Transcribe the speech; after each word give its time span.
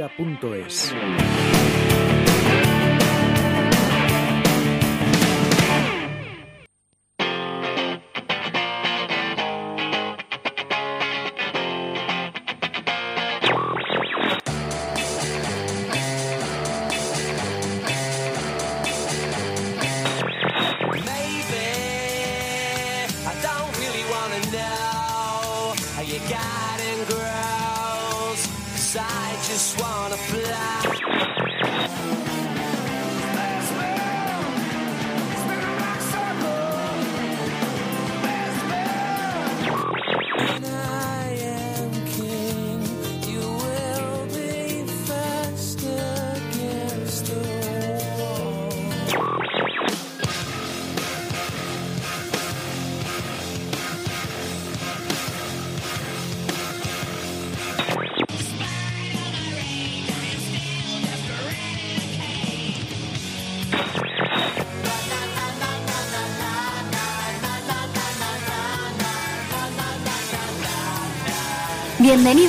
radiomaria.es. 0.00 0.94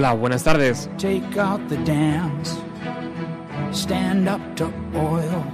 Hola, 0.00 0.14
buenas 0.14 0.42
tardes. 0.42 0.88
Take 0.96 1.38
out 1.38 1.60
the 1.68 1.76
dams, 1.84 2.58
stand 3.70 4.30
up 4.30 4.40
to 4.56 4.72
oil. 4.94 5.44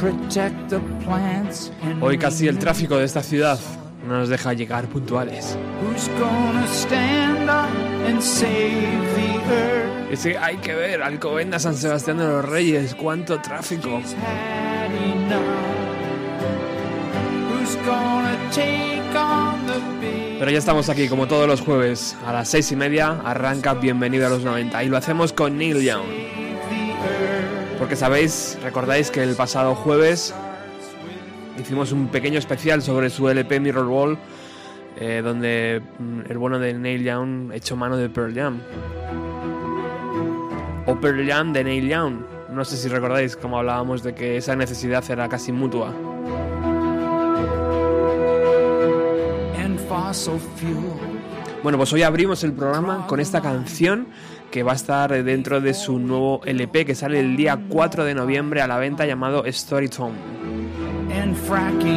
Protect 0.00 0.70
the 0.70 0.80
plants 1.04 1.70
and 1.82 2.02
Hoy 2.02 2.16
casi 2.16 2.48
el 2.48 2.58
tráfico 2.58 2.96
de 2.96 3.04
esta 3.04 3.22
ciudad 3.22 3.58
no 4.06 4.16
nos 4.16 4.30
deja 4.30 4.54
llegar 4.54 4.88
puntuales. 4.88 5.58
Who's 5.82 6.08
gonna 6.18 6.66
stand 6.68 7.50
up 7.50 7.68
and 8.08 8.22
save 8.22 9.04
the 9.14 9.52
earth? 9.52 10.10
Y 10.10 10.16
sí, 10.16 10.32
hay 10.34 10.56
que 10.56 10.74
ver, 10.74 11.02
Alcobendas, 11.02 11.64
San 11.64 11.74
Sebastián 11.74 12.16
de 12.16 12.26
los 12.26 12.42
Reyes, 12.46 12.94
cuánto 12.94 13.42
tráfico. 13.42 14.00
She's 14.00 14.14
had 14.14 14.90
enough. 15.04 15.42
Who's 17.50 17.76
gonna 17.84 18.38
take 18.52 19.14
on 19.14 19.66
the 19.66 19.80
big 20.00 20.17
Pero 20.38 20.52
ya 20.52 20.58
estamos 20.58 20.88
aquí, 20.88 21.08
como 21.08 21.26
todos 21.26 21.48
los 21.48 21.60
jueves, 21.60 22.16
a 22.24 22.32
las 22.32 22.48
seis 22.48 22.70
y 22.70 22.76
media, 22.76 23.20
arranca 23.24 23.74
Bienvenido 23.74 24.28
a 24.28 24.30
los 24.30 24.44
90. 24.44 24.84
Y 24.84 24.88
lo 24.88 24.96
hacemos 24.96 25.32
con 25.32 25.58
Neil 25.58 25.82
Young. 25.82 26.06
Porque 27.76 27.96
sabéis, 27.96 28.56
recordáis 28.62 29.10
que 29.10 29.20
el 29.24 29.34
pasado 29.34 29.74
jueves 29.74 30.32
hicimos 31.58 31.90
un 31.90 32.06
pequeño 32.06 32.38
especial 32.38 32.82
sobre 32.82 33.10
su 33.10 33.28
LP 33.28 33.58
Mirror 33.58 33.88
Wall, 33.88 34.18
eh, 35.00 35.22
donde 35.24 35.82
mm, 35.98 36.30
el 36.30 36.38
bueno 36.38 36.60
de 36.60 36.72
Neil 36.72 37.02
Young 37.02 37.52
echó 37.52 37.74
mano 37.74 37.96
de 37.96 38.08
Pearl 38.08 38.32
Jam. 38.32 38.60
O 40.86 41.00
Pearl 41.00 41.26
Jam 41.26 41.52
de 41.52 41.64
Neil 41.64 41.88
Young. 41.88 42.20
No 42.50 42.64
sé 42.64 42.76
si 42.76 42.88
recordáis 42.88 43.34
cómo 43.36 43.58
hablábamos 43.58 44.04
de 44.04 44.14
que 44.14 44.36
esa 44.36 44.54
necesidad 44.54 45.04
era 45.10 45.28
casi 45.28 45.50
mutua. 45.50 45.92
Bueno, 51.62 51.76
pues 51.76 51.92
hoy 51.92 52.02
abrimos 52.02 52.42
el 52.44 52.52
programa 52.52 53.06
con 53.06 53.20
esta 53.20 53.40
canción 53.40 54.08
que 54.50 54.62
va 54.62 54.72
a 54.72 54.74
estar 54.74 55.22
dentro 55.22 55.60
de 55.60 55.74
su 55.74 55.98
nuevo 55.98 56.40
LP 56.44 56.86
que 56.86 56.94
sale 56.94 57.20
el 57.20 57.36
día 57.36 57.58
4 57.68 58.04
de 58.04 58.14
noviembre 58.14 58.62
a 58.62 58.66
la 58.66 58.78
venta 58.78 59.04
llamado 59.04 59.44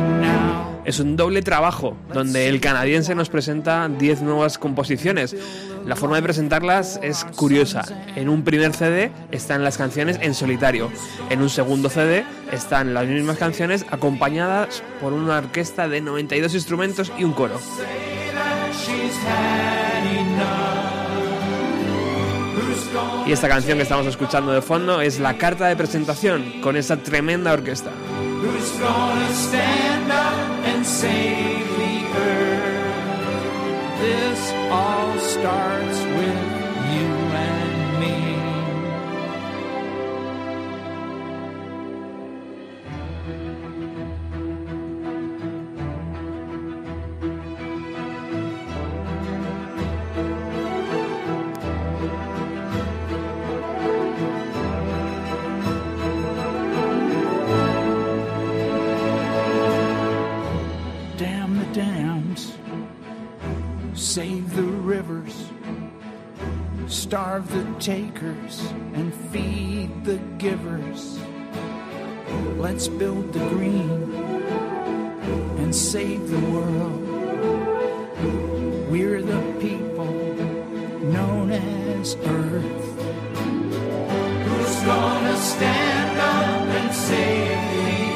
now. 0.02 0.82
Es 0.84 1.00
un 1.00 1.16
doble 1.16 1.42
trabajo 1.42 1.96
donde 2.14 2.50
el 2.50 2.60
canadiense 2.60 3.16
nos 3.16 3.30
presenta 3.30 3.88
10 3.88 4.24
nuevas 4.24 4.58
composiciones. 4.58 5.36
La 5.86 5.96
forma 5.96 6.16
de 6.16 6.22
presentarlas 6.24 7.00
es 7.02 7.26
curiosa. 7.36 7.84
En 8.16 8.30
un 8.30 8.44
primer 8.44 8.74
CD 8.74 9.12
están 9.32 9.64
las 9.64 9.78
canciones 9.78 10.18
en 10.22 10.34
solitario. 10.34 10.92
En 11.30 11.42
un 11.42 11.50
segundo 11.50 11.90
CD 11.90 12.24
están 12.52 12.94
las 12.94 13.08
mismas 13.08 13.38
canciones 13.38 13.86
acompañadas 13.90 14.84
por 15.02 15.14
una 15.14 15.38
orquesta 15.38 15.88
de 15.88 16.02
92 16.02 16.54
instrumentos 16.54 17.12
y 17.18 17.24
un 17.24 17.34
coro. 17.34 17.60
Y 23.26 23.32
esta 23.32 23.48
canción 23.48 23.78
que 23.78 23.84
estamos 23.84 24.06
escuchando 24.06 24.52
de 24.52 24.62
fondo 24.62 25.02
es 25.02 25.20
la 25.20 25.38
carta 25.38 25.68
de 25.68 25.76
presentación 25.76 26.62
con 26.62 26.76
esa 26.76 26.98
tremenda 26.98 27.54
orquesta. 27.54 27.92
Who's 28.42 28.80
gonna 28.80 29.30
stand 29.30 30.12
up 30.12 30.66
and? 30.66 31.61
This 34.02 34.52
all 34.72 35.20
starts 35.20 36.00
with 36.00 36.61
save 64.14 64.54
the 64.58 64.62
rivers, 64.62 65.50
starve 66.88 67.50
the 67.50 67.64
takers, 67.80 68.60
and 68.94 69.14
feed 69.32 70.04
the 70.04 70.18
givers. 70.38 71.18
Let's 72.58 72.90
build 72.90 73.32
the 73.32 73.40
green 73.48 74.14
and 75.60 75.74
save 75.74 76.30
the 76.30 76.42
world. 76.52 77.02
We're 78.92 79.22
the 79.22 79.42
people 79.62 80.12
known 81.16 81.52
as 81.52 82.18
Earth. 82.18 82.84
Who's 84.46 84.76
gonna 84.84 85.38
stand 85.38 86.20
up 86.20 86.68
and 86.68 86.94
save 86.94 87.62
the 87.76 88.11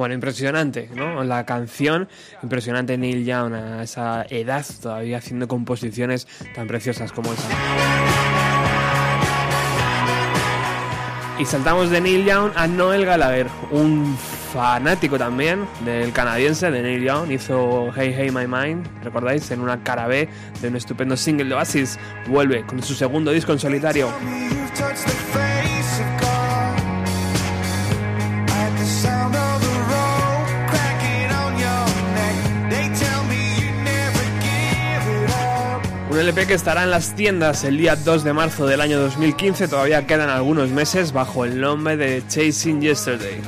Bueno, 0.00 0.14
impresionante, 0.14 0.88
¿no? 0.94 1.22
La 1.24 1.44
canción, 1.44 2.08
impresionante 2.42 2.96
Neil 2.96 3.26
Young 3.26 3.52
a 3.52 3.82
esa 3.82 4.24
edad 4.30 4.64
todavía 4.80 5.18
haciendo 5.18 5.46
composiciones 5.46 6.26
tan 6.54 6.66
preciosas 6.66 7.12
como 7.12 7.30
esa. 7.34 7.46
Y 11.38 11.44
saltamos 11.44 11.90
de 11.90 12.00
Neil 12.00 12.24
Young 12.24 12.50
a 12.56 12.66
Noel 12.66 13.04
Gallagher, 13.04 13.48
un 13.72 14.16
fanático 14.54 15.18
también 15.18 15.66
del 15.84 16.14
canadiense 16.14 16.70
de 16.70 16.80
Neil 16.80 17.04
Young. 17.04 17.30
Hizo 17.32 17.92
Hey 17.94 18.14
Hey 18.16 18.30
My 18.30 18.46
Mind, 18.46 18.86
¿recordáis? 19.04 19.50
En 19.50 19.60
una 19.60 19.82
cara 19.82 20.06
B 20.06 20.30
de 20.62 20.68
un 20.68 20.76
estupendo 20.76 21.14
single 21.14 21.44
de 21.50 21.54
Oasis. 21.56 21.98
Vuelve 22.26 22.64
con 22.64 22.82
su 22.82 22.94
segundo 22.94 23.32
disco 23.32 23.52
en 23.52 23.58
solitario. 23.58 24.08
LP 36.20 36.46
que 36.46 36.54
estará 36.54 36.82
en 36.84 36.90
las 36.90 37.14
tiendas 37.14 37.64
el 37.64 37.78
día 37.78 37.96
2 37.96 38.24
de 38.24 38.34
marzo 38.34 38.66
del 38.66 38.82
año 38.82 39.00
2015, 39.00 39.68
todavía 39.68 40.06
quedan 40.06 40.28
algunos 40.28 40.68
meses 40.68 41.12
bajo 41.12 41.46
el 41.46 41.58
nombre 41.58 41.96
de 41.96 42.22
Chasing 42.28 42.82
Yesterday. 42.82 43.40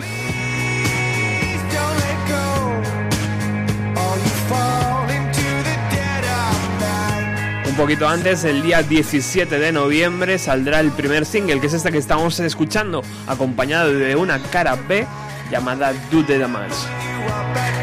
Un 7.68 7.76
poquito 7.76 8.08
antes, 8.08 8.44
el 8.44 8.62
día 8.62 8.82
17 8.82 9.58
de 9.58 9.72
noviembre, 9.72 10.38
saldrá 10.38 10.80
el 10.80 10.92
primer 10.92 11.26
single, 11.26 11.60
que 11.60 11.66
es 11.66 11.74
este 11.74 11.92
que 11.92 11.98
estamos 11.98 12.40
escuchando, 12.40 13.02
acompañado 13.26 13.92
de 13.92 14.16
una 14.16 14.38
cara 14.38 14.76
B 14.88 15.06
llamada 15.50 15.92
Do 16.10 16.24
the 16.24 16.38
Damage. 16.38 17.81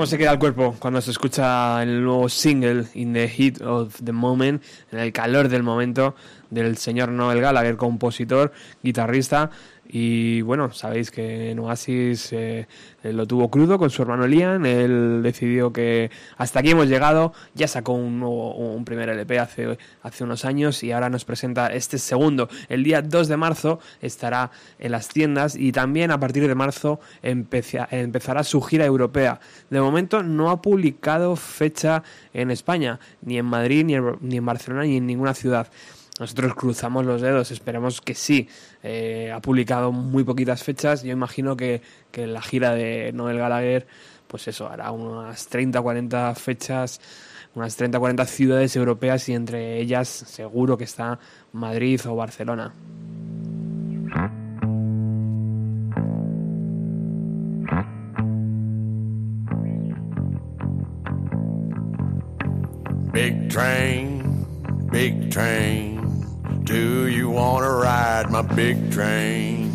Cómo 0.00 0.06
se 0.06 0.16
queda 0.16 0.32
el 0.32 0.38
cuerpo 0.38 0.74
cuando 0.78 1.02
se 1.02 1.10
escucha 1.10 1.82
el 1.82 2.02
nuevo 2.02 2.26
single 2.30 2.86
In 2.94 3.12
the 3.12 3.28
Heat 3.28 3.60
of 3.60 4.00
the 4.02 4.12
Moment, 4.12 4.62
en 4.90 4.98
el 4.98 5.12
calor 5.12 5.50
del 5.50 5.62
momento 5.62 6.14
del 6.48 6.78
señor 6.78 7.10
Noel 7.10 7.42
Gallagher, 7.42 7.76
compositor, 7.76 8.50
guitarrista 8.82 9.50
y 9.92 10.42
bueno, 10.42 10.72
sabéis 10.72 11.10
que 11.10 11.50
en 11.50 11.58
Oasis 11.58 12.32
eh, 12.32 12.68
lo 13.02 13.26
tuvo 13.26 13.50
crudo 13.50 13.76
con 13.76 13.90
su 13.90 14.02
hermano 14.02 14.26
Liam. 14.26 14.64
Él 14.64 15.20
decidió 15.22 15.72
que 15.72 16.10
hasta 16.36 16.60
aquí 16.60 16.70
hemos 16.70 16.86
llegado. 16.86 17.32
Ya 17.54 17.66
sacó 17.66 17.92
un, 17.92 18.20
nuevo, 18.20 18.54
un 18.54 18.84
primer 18.84 19.08
LP 19.08 19.38
hace, 19.40 19.78
hace 20.02 20.22
unos 20.22 20.44
años 20.44 20.84
y 20.84 20.92
ahora 20.92 21.10
nos 21.10 21.24
presenta 21.24 21.68
este 21.68 21.98
segundo. 21.98 22.48
El 22.68 22.84
día 22.84 23.02
2 23.02 23.26
de 23.26 23.36
marzo 23.36 23.80
estará 24.00 24.52
en 24.78 24.92
las 24.92 25.08
tiendas 25.08 25.56
y 25.56 25.72
también 25.72 26.12
a 26.12 26.20
partir 26.20 26.46
de 26.46 26.54
marzo 26.54 27.00
empezará 27.22 28.44
su 28.44 28.60
gira 28.62 28.84
europea. 28.84 29.40
De 29.70 29.80
momento 29.80 30.22
no 30.22 30.50
ha 30.50 30.62
publicado 30.62 31.34
fecha 31.34 32.04
en 32.32 32.52
España, 32.52 33.00
ni 33.22 33.38
en 33.38 33.46
Madrid, 33.46 33.84
ni 33.84 34.36
en 34.36 34.46
Barcelona, 34.46 34.84
ni 34.84 34.98
en 34.98 35.06
ninguna 35.06 35.34
ciudad. 35.34 35.68
Nosotros 36.20 36.54
cruzamos 36.54 37.06
los 37.06 37.22
dedos, 37.22 37.50
esperemos 37.50 38.02
que 38.02 38.14
sí. 38.14 38.46
Eh, 38.82 39.32
ha 39.34 39.40
publicado 39.40 39.90
muy 39.90 40.22
poquitas 40.22 40.62
fechas. 40.62 41.02
Yo 41.02 41.12
imagino 41.12 41.56
que, 41.56 41.80
que 42.12 42.26
la 42.26 42.42
gira 42.42 42.74
de 42.74 43.10
Noel 43.14 43.38
Gallagher, 43.38 43.86
pues 44.28 44.46
eso, 44.46 44.68
hará 44.68 44.92
unas 44.92 45.46
30 45.46 45.80
40 45.80 46.34
fechas, 46.34 47.00
unas 47.54 47.74
30 47.74 47.98
40 47.98 48.26
ciudades 48.26 48.76
europeas 48.76 49.30
y 49.30 49.32
entre 49.32 49.80
ellas 49.80 50.08
seguro 50.08 50.76
que 50.76 50.84
está 50.84 51.18
Madrid 51.52 51.98
o 52.06 52.14
Barcelona. 52.14 52.74
Big 63.12 63.48
train, 63.48 64.46
big 64.92 65.30
train. 65.30 65.99
Do 66.70 67.08
you 67.08 67.28
want 67.28 67.64
ride 67.64 68.30
my 68.30 68.42
big 68.42 68.92
train? 68.92 69.72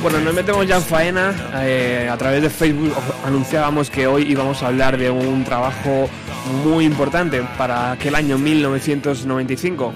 Bueno, 0.00 0.20
nos 0.20 0.32
metemos 0.32 0.64
ya 0.64 0.76
en 0.76 0.82
faena. 0.82 1.34
Eh, 1.64 2.08
a 2.08 2.16
través 2.16 2.40
de 2.40 2.50
Facebook 2.50 2.94
anunciábamos 3.26 3.90
que 3.90 4.06
hoy 4.06 4.30
íbamos 4.30 4.62
a 4.62 4.68
hablar 4.68 4.96
de 4.96 5.10
un 5.10 5.42
trabajo 5.42 6.08
muy 6.64 6.84
importante 6.84 7.42
para 7.58 7.90
aquel 7.90 8.14
año 8.14 8.38
1995. 8.38 9.92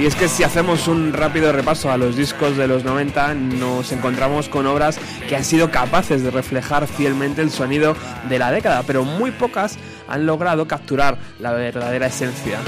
Y 0.00 0.06
es 0.06 0.14
que 0.14 0.28
si 0.28 0.44
hacemos 0.44 0.86
un 0.86 1.12
rápido 1.12 1.52
repaso 1.52 1.90
a 1.90 1.96
los 1.96 2.14
discos 2.14 2.56
de 2.56 2.68
los 2.68 2.84
90, 2.84 3.34
nos 3.34 3.90
encontramos 3.90 4.48
con 4.48 4.64
obras 4.68 4.96
que 5.28 5.34
han 5.34 5.44
sido 5.44 5.72
capaces 5.72 6.22
de 6.22 6.30
reflejar 6.30 6.86
fielmente 6.86 7.42
el 7.42 7.50
sonido 7.50 7.96
de 8.28 8.38
la 8.38 8.52
década, 8.52 8.84
pero 8.86 9.02
muy 9.04 9.32
pocas 9.32 9.76
han 10.06 10.24
logrado 10.24 10.68
capturar 10.68 11.18
la 11.40 11.50
verdadera 11.52 12.06
esencia. 12.06 12.60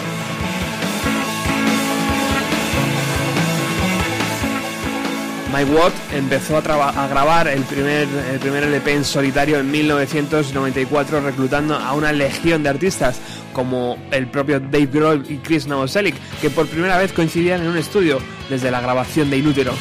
Mike 5.53 5.73
Watt 5.73 5.93
empezó 6.13 6.59
a, 6.59 7.09
grabar 7.09 7.49
el 7.49 7.63
primer, 7.63 8.07
el 8.33 8.39
primer 8.39 8.65
LP 8.65 8.93
en 8.93 9.05
solitario 9.05 9.59
en 9.59 9.69
1994 9.69 11.21
reclutando 11.21 11.75
a 11.75 11.93
una 11.93 12.13
legión 12.13 12.63
de 12.63 12.69
artistas 12.69 13.21
como 13.53 13.99
el 14.11 14.27
propio 14.27 14.61
Dave 14.61 14.87
Grohl 14.87 15.25
y 15.29 15.37
Chris 15.39 15.67
Novoselic 15.67 16.15
que 16.41 16.51
por 16.51 16.67
primera 16.67 16.99
vez 16.99 17.13
coincidían 17.13 17.63
en 17.63 17.69
un 17.69 17.77
estudio 17.77 18.19
desde 18.49 18.71
la 18.71 18.81
grabación 18.81 19.31
de 19.31 19.39
Inútero. 19.39 19.73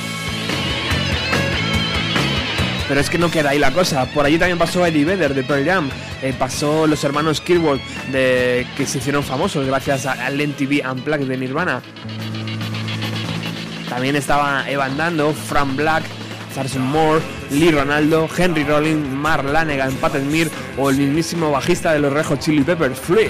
Pero 2.88 3.02
es 3.02 3.10
que 3.12 3.20
no 3.20 3.30
queda 3.30 3.52
ahí 3.52 3.60
la 3.60 3.72
cosa. 3.72 4.06
Por 4.06 4.26
allí 4.26 4.40
también 4.40 4.58
pasó 4.58 4.84
Eddie 4.84 5.06
Vedder 5.06 5.36
de 5.36 5.44
Pearl 5.44 5.64
Jam. 5.64 5.90
Eh, 6.24 6.34
pasó 6.38 6.88
los 6.88 7.04
hermanos 7.04 7.40
Kirkwood 7.40 7.80
de, 8.12 8.66
que 8.76 8.88
se 8.88 8.98
hicieron 8.98 9.24
famosos 9.24 9.66
gracias 9.68 10.08
al 10.08 10.36
MTV 10.36 10.90
Unplugged 10.92 11.28
de 11.28 11.38
Nirvana. 11.38 11.84
También 13.88 14.16
estaba 14.16 14.70
Evan 14.70 14.98
Dando, 14.98 15.34
Fran 15.34 15.76
Black, 15.76 16.04
Carson 16.56 16.82
Moore, 16.82 17.22
Lee 17.51 17.72
Ronaldo, 17.72 18.29
Henry 18.38 18.63
Rollins, 18.63 19.08
Mark 19.10 19.46
Lanegan, 19.46 19.94
Pat 19.96 20.15
Mir 20.15 20.50
o 20.77 20.89
el 20.89 20.98
mismísimo 20.98 21.51
bajista 21.51 21.94
de 21.94 22.00
los 22.00 22.13
Rejos 22.13 22.39
Chili 22.39 22.63
Peppers, 22.63 23.00
Flea. 23.00 23.29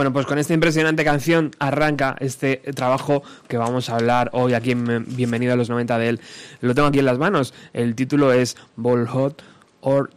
Bueno, 0.00 0.14
pues 0.14 0.24
con 0.24 0.38
esta 0.38 0.54
impresionante 0.54 1.04
canción 1.04 1.50
arranca 1.58 2.16
este 2.20 2.56
trabajo 2.74 3.22
que 3.48 3.58
vamos 3.58 3.90
a 3.90 3.96
hablar 3.96 4.30
hoy 4.32 4.54
aquí 4.54 4.70
en 4.70 5.04
Bienvenido 5.14 5.52
a 5.52 5.56
los 5.56 5.68
90 5.68 5.98
de 5.98 6.08
él. 6.08 6.20
Lo 6.62 6.74
tengo 6.74 6.88
aquí 6.88 7.00
en 7.00 7.04
las 7.04 7.18
manos. 7.18 7.52
El 7.74 7.94
título 7.94 8.32
es 8.32 8.56
Ball 8.76 9.06
Hot 9.06 9.42
or 9.82 10.08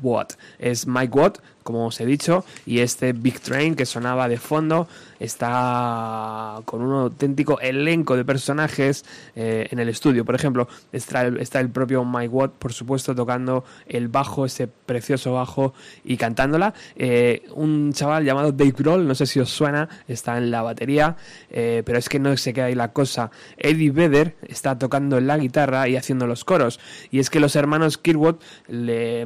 Watt. 0.00 0.34
Es 0.60 0.86
Mike 0.86 1.18
Watt, 1.18 1.38
como 1.62 1.86
os 1.86 2.00
he 2.00 2.06
dicho, 2.06 2.44
y 2.66 2.80
este 2.80 3.12
Big 3.12 3.40
Train 3.40 3.74
que 3.74 3.86
sonaba 3.86 4.28
de 4.28 4.38
fondo 4.38 4.88
está 5.22 6.60
con 6.64 6.82
un 6.82 6.92
auténtico 6.92 7.60
elenco 7.60 8.16
de 8.16 8.24
personajes 8.24 9.04
eh, 9.36 9.68
en 9.70 9.78
el 9.78 9.88
estudio. 9.88 10.24
Por 10.24 10.34
ejemplo, 10.34 10.68
está 10.92 11.22
el, 11.22 11.70
propio 11.70 12.04
Mike 12.04 12.28
Watt, 12.28 12.52
por 12.52 12.72
supuesto, 12.72 13.14
tocando 13.14 13.64
el 13.86 14.08
bajo, 14.08 14.44
ese 14.44 14.66
precioso 14.66 15.32
bajo 15.32 15.74
y 16.04 16.16
cantándola. 16.16 16.74
Eh, 16.96 17.44
un 17.54 17.92
chaval 17.92 18.24
llamado 18.24 18.52
Dave 18.52 18.74
Grohl, 18.76 19.06
no 19.06 19.14
sé 19.14 19.26
si 19.26 19.40
os 19.40 19.50
suena, 19.50 19.88
está 20.08 20.38
en 20.38 20.50
la 20.50 20.62
batería, 20.62 21.16
eh, 21.50 21.82
pero 21.84 21.98
es 21.98 22.08
que 22.08 22.18
no 22.18 22.36
se 22.36 22.52
queda 22.52 22.66
ahí 22.66 22.74
la 22.74 22.92
cosa. 22.92 23.30
Eddie 23.56 23.90
Vedder 23.90 24.36
está 24.42 24.78
tocando 24.78 25.20
la 25.20 25.38
guitarra 25.38 25.88
y 25.88 25.96
haciendo 25.96 26.26
los 26.26 26.44
coros. 26.44 26.80
Y 27.10 27.20
es 27.20 27.30
que 27.30 27.40
los 27.40 27.56
hermanos 27.56 27.98
Kirkwood, 27.98 28.36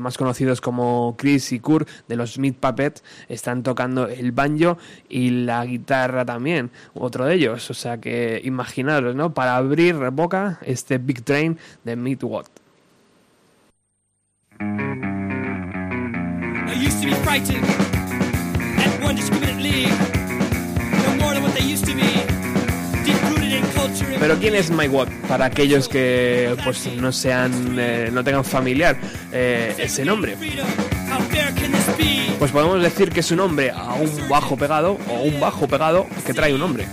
más 0.01 0.19
conocidos 0.19 0.61
como 0.61 1.15
Chris 1.17 1.53
y 1.53 1.61
Kurt 1.61 1.89
de 2.09 2.17
los 2.17 2.26
Smith 2.27 2.57
Puppets, 2.59 3.03
están 3.29 3.63
tocando 3.63 4.09
el 4.09 4.33
banjo 4.33 4.79
y 5.09 5.31
la 5.31 5.65
guitarra 5.65 6.25
también, 6.25 6.71
otro 6.95 7.27
de 7.27 7.35
ellos. 7.35 7.71
O 7.71 7.75
sea 7.75 7.99
que 7.99 8.41
imaginaros, 8.45 9.15
¿no? 9.15 9.35
Para 9.35 9.57
abrir 9.57 9.97
boca 10.11 10.59
este 10.63 10.99
Big 10.99 11.23
Train 11.23 11.59
de 11.85 11.97
Meat 11.97 12.23
Watt. 12.23 12.49
Pero 24.19 24.39
quién 24.39 24.55
es 24.55 24.71
Mike 24.71 24.89
Watt 24.89 25.09
para 25.29 25.45
aquellos 25.47 25.89
que 25.89 26.57
pues 26.65 26.87
no 26.97 27.13
sean 27.13 27.77
eh, 27.79 28.11
no 28.13 28.25
tengan 28.25 28.45
familiar 28.45 28.97
eh, 29.33 29.75
ese 29.79 30.05
nombre. 30.05 30.37
Pues 32.39 32.53
podemos 32.53 32.83
decir 32.83 33.11
que 33.11 33.21
es 33.21 33.31
un 33.31 33.41
hombre 33.41 33.71
a 33.71 33.95
un 33.95 34.29
bajo 34.29 34.57
pegado 34.57 34.99
o 35.09 35.23
un 35.23 35.41
bajo 35.41 35.67
pegado 35.67 36.07
que 36.27 36.35
trae 36.35 36.55
un 36.55 36.63
hombre. 36.63 36.87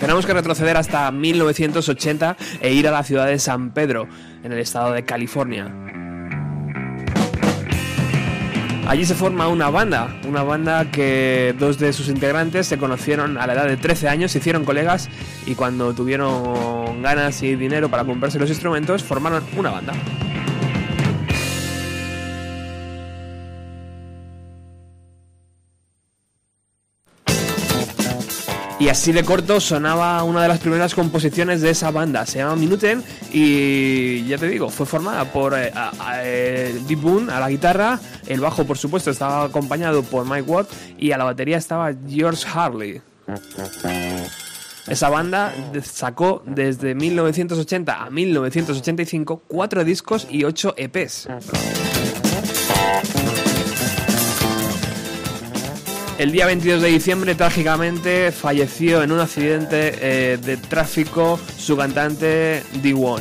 Tenemos 0.00 0.24
que 0.24 0.34
retroceder 0.34 0.76
hasta 0.76 1.10
1980 1.10 2.36
e 2.60 2.72
ir 2.72 2.86
a 2.86 2.92
la 2.92 3.02
ciudad 3.02 3.26
de 3.26 3.38
San 3.38 3.72
Pedro, 3.72 4.06
en 4.44 4.52
el 4.52 4.58
estado 4.60 4.92
de 4.92 5.04
California. 5.04 5.85
Allí 8.86 9.04
se 9.04 9.16
forma 9.16 9.48
una 9.48 9.68
banda, 9.68 10.16
una 10.28 10.44
banda 10.44 10.92
que 10.92 11.56
dos 11.58 11.76
de 11.78 11.92
sus 11.92 12.08
integrantes 12.08 12.68
se 12.68 12.78
conocieron 12.78 13.36
a 13.36 13.46
la 13.48 13.54
edad 13.54 13.66
de 13.66 13.76
13 13.76 14.08
años, 14.08 14.30
se 14.30 14.38
hicieron 14.38 14.64
colegas 14.64 15.10
y 15.44 15.56
cuando 15.56 15.92
tuvieron 15.92 17.02
ganas 17.02 17.42
y 17.42 17.56
dinero 17.56 17.88
para 17.88 18.04
comprarse 18.04 18.38
los 18.38 18.48
instrumentos 18.48 19.02
formaron 19.02 19.42
una 19.56 19.72
banda. 19.72 19.92
Y 28.78 28.88
así 28.90 29.12
de 29.12 29.24
corto 29.24 29.58
sonaba 29.58 30.22
una 30.22 30.42
de 30.42 30.48
las 30.48 30.58
primeras 30.58 30.94
composiciones 30.94 31.62
de 31.62 31.70
esa 31.70 31.90
banda. 31.90 32.26
Se 32.26 32.38
llama 32.38 32.56
Minuten 32.56 33.02
y 33.32 34.26
ya 34.26 34.36
te 34.36 34.48
digo, 34.48 34.68
fue 34.68 34.84
formada 34.84 35.24
por 35.32 35.54
eh, 35.54 35.72
eh, 36.22 36.78
Deep 36.86 37.30
a 37.30 37.40
la 37.40 37.48
guitarra, 37.48 37.98
el 38.26 38.40
bajo 38.40 38.64
por 38.64 38.76
supuesto 38.76 39.10
estaba 39.10 39.44
acompañado 39.44 40.02
por 40.02 40.28
Mike 40.28 40.42
Watt 40.42 40.68
y 40.98 41.12
a 41.12 41.18
la 41.18 41.24
batería 41.24 41.56
estaba 41.56 41.90
George 42.06 42.44
Harley. 42.52 43.00
Esa 44.86 45.08
banda 45.08 45.54
sacó 45.82 46.42
desde 46.46 46.94
1980 46.94 48.04
a 48.04 48.10
1985 48.10 49.42
cuatro 49.48 49.84
discos 49.84 50.28
y 50.30 50.44
ocho 50.44 50.74
EPs. 50.76 51.28
El 56.18 56.32
día 56.32 56.46
22 56.46 56.80
de 56.80 56.88
diciembre, 56.88 57.34
trágicamente, 57.34 58.32
falleció 58.32 59.02
en 59.02 59.12
un 59.12 59.20
accidente 59.20 59.92
eh, 60.00 60.38
de 60.38 60.56
tráfico 60.56 61.38
su 61.58 61.76
cantante 61.76 62.62
D1. 62.82 63.20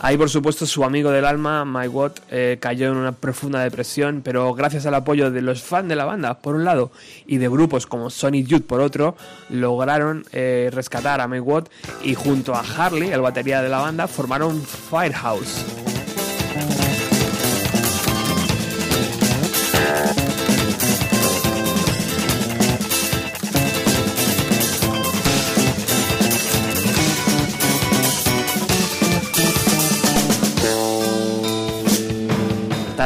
Ahí, 0.00 0.16
por 0.16 0.28
supuesto, 0.28 0.66
su 0.66 0.84
amigo 0.84 1.12
del 1.12 1.24
alma, 1.24 1.64
Mike 1.64 1.88
Watt, 1.88 2.18
eh, 2.32 2.58
cayó 2.60 2.88
en 2.88 2.96
una 2.96 3.12
profunda 3.12 3.60
depresión, 3.60 4.22
pero 4.24 4.52
gracias 4.54 4.86
al 4.86 4.94
apoyo 4.94 5.30
de 5.30 5.40
los 5.40 5.62
fans 5.62 5.88
de 5.88 5.94
la 5.94 6.04
banda, 6.04 6.38
por 6.40 6.56
un 6.56 6.64
lado, 6.64 6.90
y 7.26 7.38
de 7.38 7.48
grupos 7.48 7.86
como 7.86 8.10
Sonic 8.10 8.48
Youth, 8.48 8.66
por 8.66 8.80
otro, 8.80 9.16
lograron 9.50 10.24
eh, 10.32 10.68
rescatar 10.72 11.20
a 11.20 11.28
Mike 11.28 11.42
Watt 11.42 11.68
y 12.02 12.14
junto 12.14 12.56
a 12.56 12.60
Harley, 12.60 13.10
el 13.10 13.20
batería 13.20 13.62
de 13.62 13.68
la 13.68 13.78
banda, 13.78 14.08
formaron 14.08 14.60
Firehouse. 14.60 15.97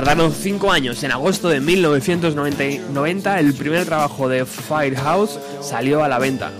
Tardaron 0.02 0.32
5 0.32 0.72
años. 0.72 1.00
En 1.04 1.12
agosto 1.12 1.48
de 1.48 1.60
1990 1.60 3.38
el 3.38 3.54
primer 3.54 3.84
trabajo 3.84 4.28
de 4.28 4.44
Firehouse 4.44 5.38
salió 5.60 6.02
a 6.02 6.08
la 6.08 6.18
venta. 6.18 6.50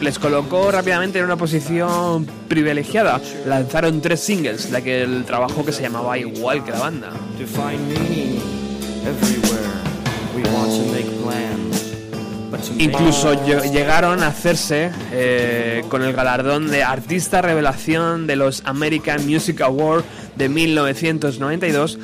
Les 0.00 0.18
colocó 0.18 0.72
rápidamente 0.72 1.20
en 1.20 1.26
una 1.26 1.36
posición 1.36 2.26
privilegiada. 2.48 3.20
Lanzaron 3.46 4.00
tres 4.00 4.18
singles 4.18 4.68
de 4.68 4.78
aquel 4.78 5.24
trabajo 5.24 5.64
que 5.64 5.70
se 5.70 5.82
llamaba 5.82 6.18
igual 6.18 6.64
que 6.64 6.72
la 6.72 6.80
banda. 6.80 7.12
Incluso 12.78 13.34
llegaron 13.46 14.22
a 14.22 14.28
hacerse 14.28 14.90
eh, 15.12 15.84
con 15.88 16.02
el 16.02 16.12
galardón 16.12 16.68
de 16.68 16.82
Artista 16.82 17.42
Revelación 17.42 18.26
de 18.26 18.36
los 18.36 18.62
American 18.64 19.26
Music 19.26 19.60
Awards 19.60 20.04
de 20.36 20.48
1992, 20.48 21.98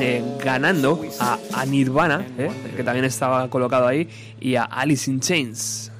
eh, 0.00 0.24
ganando 0.44 1.00
a, 1.20 1.66
Nirvana, 1.66 2.24
eh, 2.38 2.50
que 2.76 2.84
también 2.84 3.04
estaba 3.04 3.48
colocado 3.48 3.86
ahí, 3.86 4.08
y 4.40 4.56
a 4.56 4.64
Alice 4.64 5.10
in 5.10 5.20
Chains. 5.20 5.91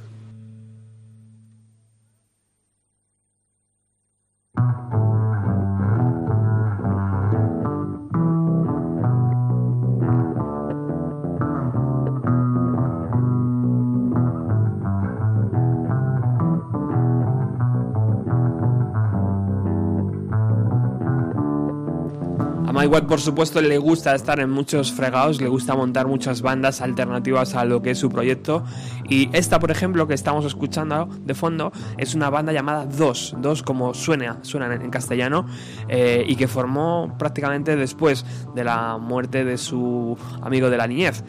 Mike 22.83 23.03
por 23.03 23.21
supuesto, 23.21 23.61
le 23.61 23.79
gusta 23.79 24.13
estar 24.13 24.41
en 24.41 24.51
muchos 24.51 24.91
fregados, 24.91 25.41
le 25.41 25.47
gusta 25.47 25.77
montar 25.77 26.09
muchas 26.09 26.43
bandas 26.43 26.81
alternativas 26.81 27.55
a 27.55 27.65
lo 27.65 27.81
que 27.81 27.93
es 27.93 27.99
su 27.99 28.11
proyecto. 28.11 28.65
Y 29.09 29.29
esta, 29.33 29.61
por 29.61 29.71
ejemplo, 29.71 30.09
que 30.09 30.15
estamos 30.15 30.45
escuchando 30.45 31.09
de 31.21 31.35
fondo, 31.35 31.71
es 31.97 32.17
una 32.17 32.29
banda 32.29 32.53
llamada 32.53 32.85
Dos, 32.87 33.37
Dos 33.39 33.63
como 33.63 33.95
suena, 33.95 34.39
suena 34.43 34.75
en 34.75 34.91
castellano, 34.91 35.47
eh, 35.89 36.25
y 36.27 36.35
que 36.35 36.49
formó 36.49 37.15
prácticamente 37.21 37.77
después 37.77 38.27
de 38.53 38.65
la 38.65 38.99
muerte 38.99 39.45
de 39.45 39.59
su 39.59 40.19
amigo 40.43 40.69
de 40.69 40.77
la 40.77 40.89
niñez. 40.89 41.23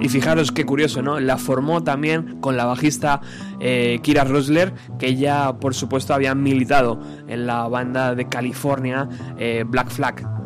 Y 0.00 0.08
fijaros 0.08 0.50
qué 0.50 0.64
curioso, 0.64 1.02
¿no? 1.02 1.20
La 1.20 1.36
formó 1.36 1.82
también 1.82 2.40
con 2.40 2.56
la 2.56 2.64
bajista 2.64 3.20
eh, 3.60 4.00
Kira 4.02 4.24
Rosler, 4.24 4.72
que 4.98 5.16
ya 5.16 5.58
por 5.58 5.74
supuesto 5.74 6.14
había 6.14 6.34
militado 6.34 7.00
en 7.28 7.46
la 7.46 7.68
banda 7.68 8.14
de 8.14 8.28
California 8.28 9.08
eh, 9.38 9.64
Black 9.66 9.90
Flag. 9.90 10.39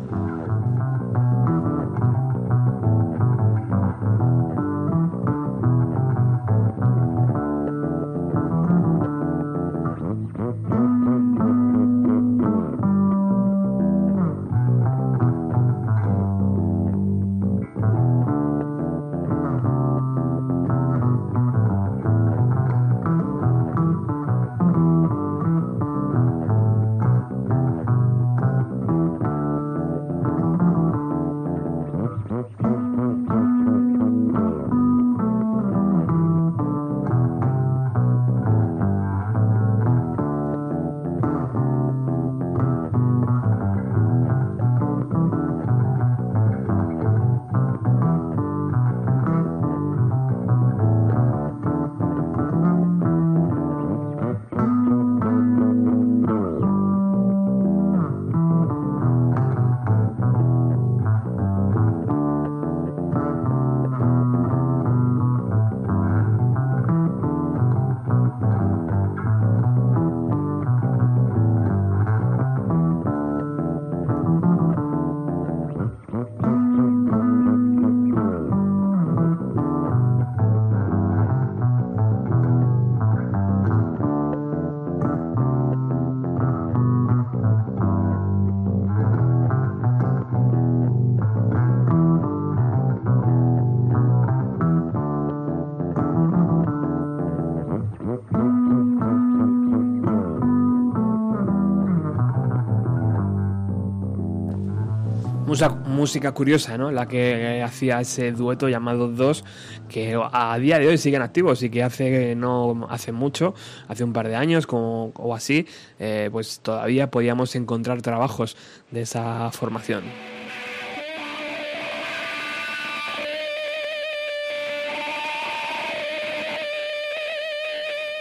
Música 106.05 106.33
curiosa, 106.33 106.77
¿no? 106.77 106.91
La 106.91 107.07
que 107.07 107.63
hacía 107.63 107.99
ese 107.99 108.31
dueto 108.31 108.69
llamado 108.69 109.07
Dos, 109.07 109.43
que 109.89 110.15
a 110.31 110.55
día 110.59 110.77
de 110.77 110.87
hoy 110.87 110.99
siguen 110.99 111.23
activos 111.23 111.63
y 111.63 111.71
que 111.71 111.81
hace 111.81 112.35
no 112.35 112.85
hace 112.91 113.11
mucho, 113.11 113.55
hace 113.87 114.03
un 114.03 114.13
par 114.13 114.27
de 114.27 114.35
años 114.35 114.67
como, 114.67 115.11
o 115.15 115.33
así, 115.33 115.65
eh, 115.97 116.29
pues 116.31 116.59
todavía 116.59 117.09
podíamos 117.09 117.55
encontrar 117.55 118.03
trabajos 118.03 118.55
de 118.91 119.01
esa 119.01 119.49
formación. 119.49 120.03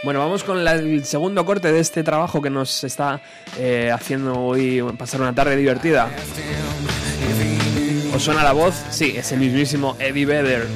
Bueno, 0.05 0.21
vamos 0.21 0.43
con 0.43 0.67
el 0.67 1.05
segundo 1.05 1.45
corte 1.45 1.71
de 1.71 1.81
este 1.81 2.03
trabajo 2.03 2.41
que 2.41 2.49
nos 2.49 2.83
está 2.83 3.21
eh, 3.59 3.91
haciendo 3.93 4.41
hoy 4.41 4.83
pasar 4.97 5.21
una 5.21 5.35
tarde 5.35 5.55
divertida. 5.55 6.09
¿Os 8.15 8.23
suena 8.23 8.45
la 8.45 8.53
voz? 8.53 8.75
Sí, 8.91 9.15
es 9.17 9.33
el 9.33 9.41
mismísimo 9.41 9.97
Eddie 9.99 10.25
Vedder. 10.25 10.69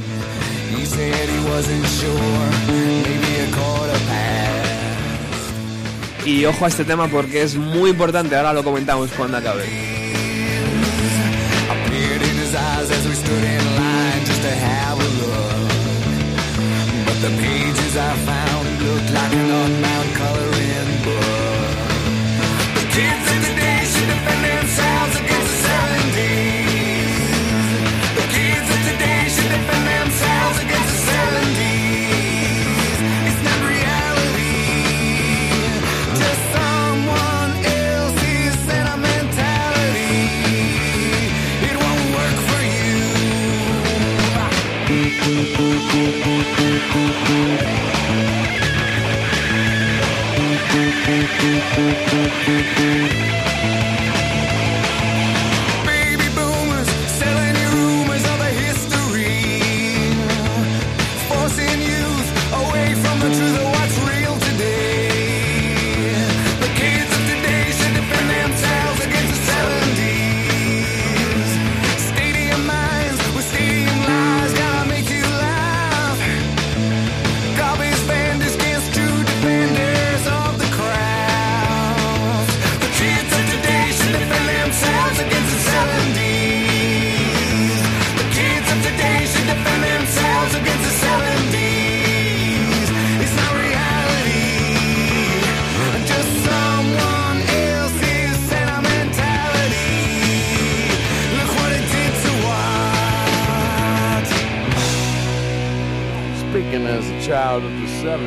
Y 6.26 6.44
ojo 6.44 6.64
a 6.64 6.68
este 6.68 6.84
tema 6.84 7.06
porque 7.06 7.42
es 7.42 7.54
muy 7.54 7.90
importante, 7.90 8.34
ahora 8.34 8.52
lo 8.52 8.64
comentamos 8.64 9.10
cuando 9.16 9.36
acabe. 9.36 9.64
The 17.20 17.30
pages 17.30 17.96
I 17.96 18.14
found 18.24 18.82
look 18.84 19.10
like 19.12 19.32
an 19.32 19.50
unbound 19.50 20.14
coloring 20.14 20.87
Música 52.48 53.27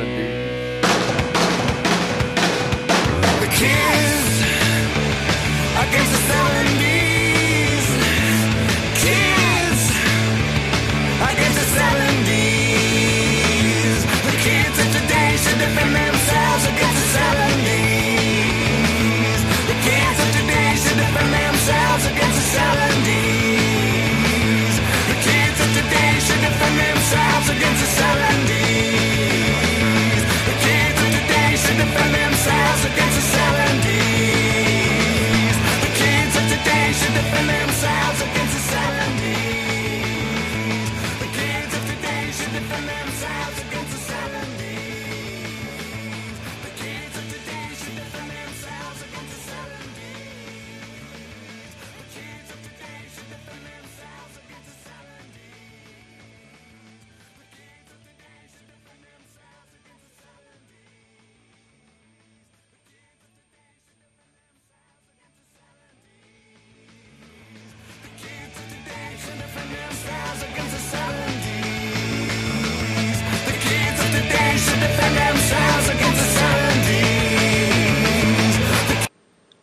of 0.00 0.41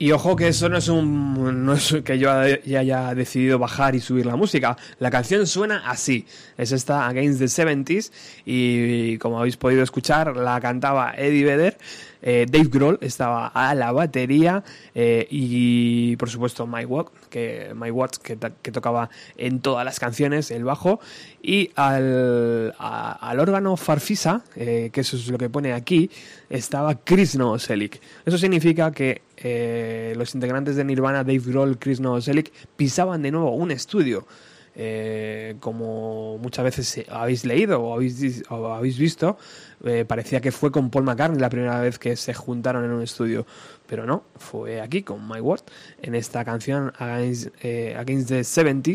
Y 0.09 0.11
ojo 0.11 0.35
que 0.35 0.47
eso 0.47 0.69
no 0.69 0.77
es 0.77 0.87
un 0.87 1.65
no 1.65 1.73
es 1.73 1.95
que 2.03 2.17
yo 2.17 2.31
ya 2.65 2.79
haya 2.79 3.13
decidido 3.13 3.59
bajar 3.59 3.93
y 3.93 3.99
subir 3.99 4.25
la 4.25 4.35
música. 4.35 4.75
La 4.97 5.11
canción 5.11 5.45
suena 5.45 5.83
así. 5.87 6.25
Es 6.57 6.71
esta 6.71 7.05
Against 7.05 7.37
the 7.37 7.45
70s 7.45 8.11
y 8.43 9.19
como 9.19 9.37
habéis 9.37 9.55
podido 9.57 9.83
escuchar 9.83 10.35
la 10.35 10.59
cantaba 10.61 11.13
Eddie 11.15 11.45
Vedder, 11.45 11.77
eh, 12.21 12.45
Dave 12.49 12.67
Grohl 12.69 12.97
estaba 13.01 13.47
a 13.47 13.73
la 13.75 13.91
batería 13.91 14.63
eh, 14.93 15.25
y 15.29 16.17
por 16.17 16.29
supuesto 16.29 16.67
Mike 16.67 16.85
Watt 16.85 17.07
que 17.29 17.71
Mike 17.73 17.91
Watts 17.91 18.19
que, 18.19 18.35
tocaba 18.71 19.09
en 19.37 19.61
todas 19.61 19.85
las 19.85 19.99
canciones 19.99 20.51
el 20.51 20.65
bajo 20.65 20.99
y 21.41 21.71
al, 21.75 22.73
órgano 23.39 23.77
Farfisa 23.77 24.43
eh, 24.55 24.89
que 24.91 25.01
eso 25.01 25.15
es 25.15 25.29
lo 25.29 25.37
que 25.37 25.49
pone 25.49 25.71
aquí 25.71 26.09
estaba 26.49 26.95
Chris 26.95 27.35
Novoselic. 27.35 28.01
Eso 28.25 28.37
significa 28.37 28.91
que 28.91 29.21
los 30.17 30.35
integrantes 30.35 30.75
de 30.75 30.83
Nirvana, 30.83 31.23
Dave 31.23 31.39
Grohl, 31.45 31.77
Chris 31.77 31.99
Novoselic, 31.99 32.51
pisaban 32.75 33.21
de 33.21 33.31
nuevo 33.31 33.51
un 33.51 33.71
estudio. 33.71 34.25
Eh, 34.81 35.57
como 35.59 36.37
muchas 36.37 36.63
veces 36.63 37.05
habéis 37.09 37.43
leído 37.43 37.81
o 37.81 37.93
habéis, 37.93 38.43
o 38.49 38.67
habéis 38.67 38.97
visto, 38.97 39.37
eh, 39.83 40.05
parecía 40.07 40.39
que 40.39 40.53
fue 40.53 40.71
con 40.71 40.89
Paul 40.89 41.03
McCartney 41.03 41.37
la 41.37 41.49
primera 41.49 41.81
vez 41.81 41.99
que 41.99 42.15
se 42.15 42.33
juntaron 42.33 42.85
en 42.85 42.91
un 42.91 43.01
estudio, 43.01 43.45
pero 43.87 44.05
no, 44.05 44.23
fue 44.37 44.79
aquí 44.79 45.03
con 45.03 45.27
My 45.27 45.41
Word, 45.41 45.63
en 46.01 46.15
esta 46.15 46.45
canción 46.45 46.93
Against, 46.97 47.49
eh, 47.61 47.93
Against 47.97 48.29
the 48.29 48.43
70 48.45 48.91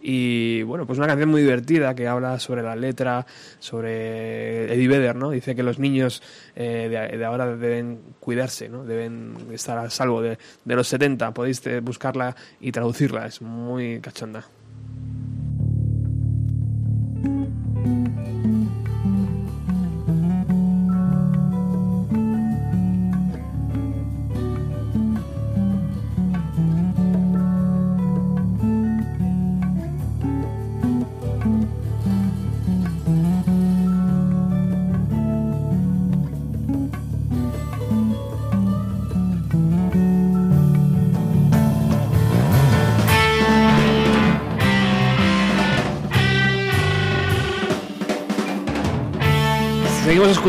y 0.00 0.62
bueno, 0.62 0.86
pues 0.86 0.98
una 1.00 1.08
canción 1.08 1.30
muy 1.30 1.40
divertida 1.42 1.96
que 1.96 2.06
habla 2.06 2.38
sobre 2.38 2.62
la 2.62 2.76
letra, 2.76 3.26
sobre 3.58 4.72
Eddie 4.72 4.86
Vedder, 4.86 5.16
¿no? 5.16 5.30
Dice 5.30 5.56
que 5.56 5.64
los 5.64 5.80
niños 5.80 6.22
eh, 6.54 6.88
de, 6.88 7.18
de 7.18 7.24
ahora 7.24 7.56
deben 7.56 7.98
cuidarse, 8.20 8.68
¿no? 8.68 8.84
Deben 8.84 9.34
estar 9.50 9.78
a 9.78 9.90
salvo 9.90 10.22
de, 10.22 10.38
de 10.64 10.76
los 10.76 10.86
70, 10.86 11.34
podéis 11.34 11.66
eh, 11.66 11.80
buscarla 11.80 12.36
y 12.60 12.70
traducirla, 12.70 13.26
es 13.26 13.42
muy 13.42 13.98
cachonda. 14.00 14.44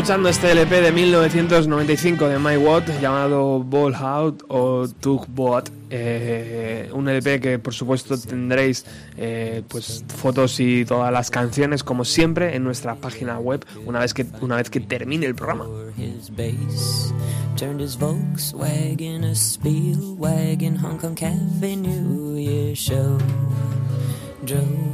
Escuchando 0.06 0.28
este 0.28 0.52
LP 0.52 0.82
de 0.82 0.92
1995 0.92 2.28
de 2.28 2.38
My 2.38 2.56
Watt 2.56 2.88
llamado 3.00 3.58
Ball 3.58 3.92
Out 3.96 4.44
o 4.46 4.86
Tug 4.86 5.26
Bot. 5.26 5.68
Eh, 5.90 6.88
un 6.92 7.08
LP 7.08 7.40
que 7.40 7.58
por 7.58 7.74
supuesto 7.74 8.16
tendréis 8.16 8.86
eh, 9.16 9.64
pues 9.66 10.04
fotos 10.16 10.60
y 10.60 10.84
todas 10.84 11.12
las 11.12 11.32
canciones 11.32 11.82
como 11.82 12.04
siempre 12.04 12.54
en 12.54 12.62
nuestra 12.62 12.94
página 12.94 13.40
web 13.40 13.66
una 13.84 13.98
vez 13.98 14.14
que 14.14 14.24
una 14.40 14.54
vez 14.54 14.70
que 14.70 14.78
termine 14.78 15.26
el 15.26 15.34
programa. 15.34 15.66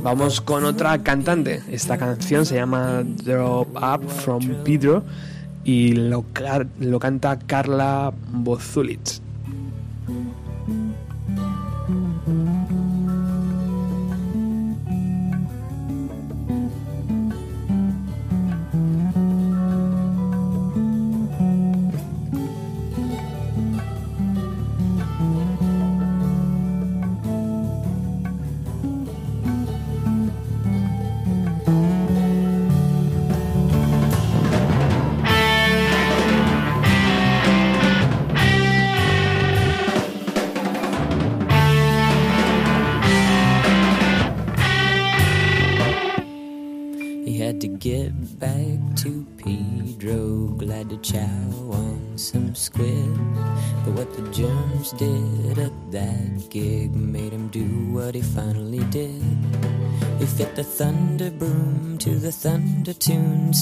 Vamos 0.02 0.40
con 0.40 0.64
otra 0.64 1.02
cantante. 1.02 1.62
Esta 1.70 1.96
canción 1.96 2.44
se 2.44 2.56
llama 2.56 3.02
Drop 3.04 3.68
Up 3.76 4.08
from 4.08 4.42
Pedro 4.64 5.04
y 5.64 5.92
lo, 5.92 6.24
canta 6.98 7.38
Carla 7.38 8.12
Bozulich. 8.32 9.21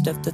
of 0.06 0.22
the 0.22 0.32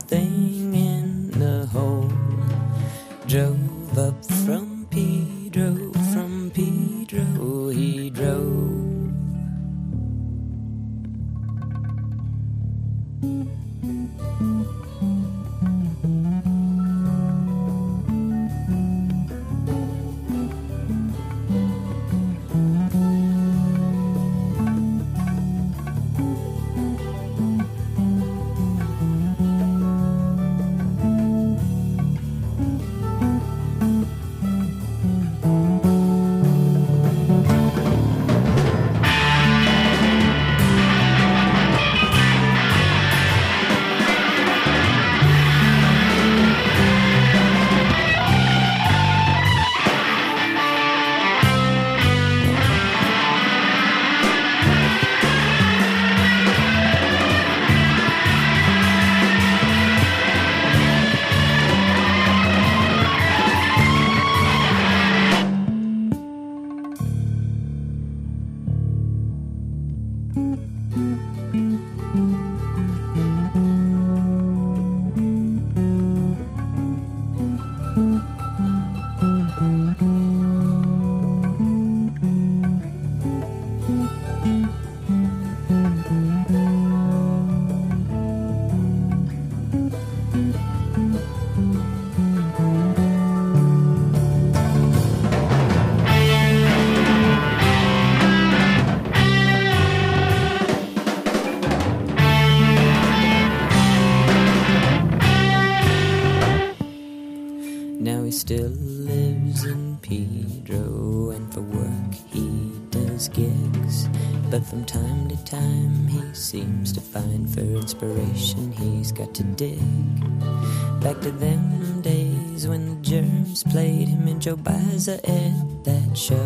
Show. 126.14 126.36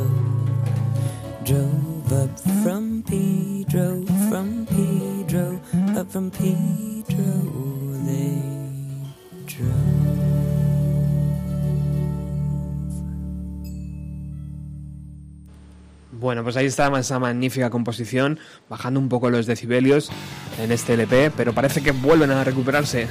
Up 5.97 6.11
from 6.11 6.31
Pedro. 6.31 7.21
Bueno, 16.13 16.43
pues 16.43 16.57
ahí 16.57 16.65
está 16.67 16.99
esa 16.99 17.19
magnífica 17.19 17.69
composición, 17.69 18.39
bajando 18.71 18.99
un 18.99 19.11
poco 19.11 19.29
los 19.29 19.45
decibelios 19.45 20.11
en 20.59 20.73
este 20.73 20.95
LP, 20.95 21.33
pero 21.37 21.53
parece 21.53 21.83
que 21.83 21.91
vuelven 21.93 22.31
a 22.31 22.45
recuperarse. 22.45 23.09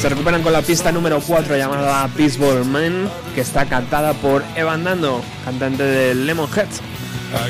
Se 0.00 0.08
recuperan 0.08 0.42
con 0.42 0.54
la 0.54 0.62
pista 0.62 0.90
número 0.90 1.20
4 1.20 1.54
llamada 1.56 2.08
Peaceball 2.16 2.64
Man, 2.64 3.10
que 3.34 3.42
está 3.42 3.66
cantada 3.66 4.14
por 4.14 4.42
Evan 4.56 4.84
Dando, 4.84 5.22
cantante 5.44 5.82
de 5.82 6.14
Lemonheads. 6.14 6.80
I 7.32 7.48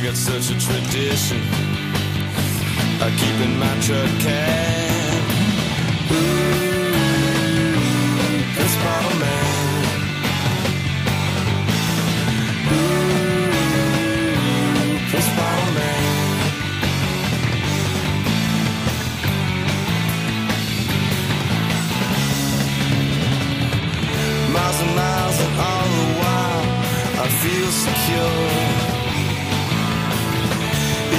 feel 27.51 27.71
secure. 27.87 28.49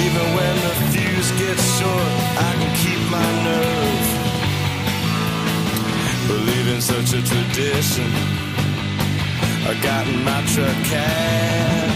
Even 0.04 0.26
when 0.36 0.54
the 0.64 0.72
fuse 0.92 1.30
gets 1.42 1.64
short, 1.78 2.12
I 2.48 2.52
can 2.60 2.72
keep 2.82 3.00
my 3.18 3.30
nerve. 3.48 4.08
Believe 6.32 6.68
in 6.74 6.80
such 6.80 7.10
a 7.18 7.22
tradition. 7.30 8.08
I 9.70 9.72
got 9.82 10.06
in 10.08 10.24
my 10.24 10.40
truck 10.52 10.78
cab. 10.90 11.91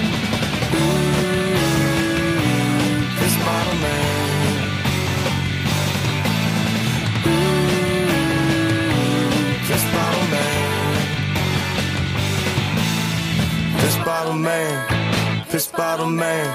bottle 14.26 14.42
man, 14.42 15.44
piss 15.50 15.68
bottle 15.68 16.10
man. 16.10 16.46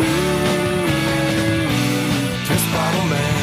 Ooh, 0.00 0.04
piss 2.46 2.64
bottle 2.74 3.06
man. 3.08 3.34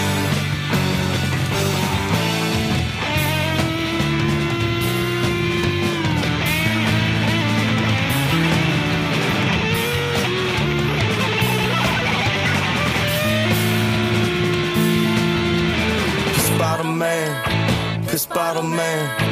Piss 16.36 16.50
bottle 16.60 16.91
man, 16.91 18.08
piss 18.08 18.26
bottle 18.28 18.62
man. 18.62 19.27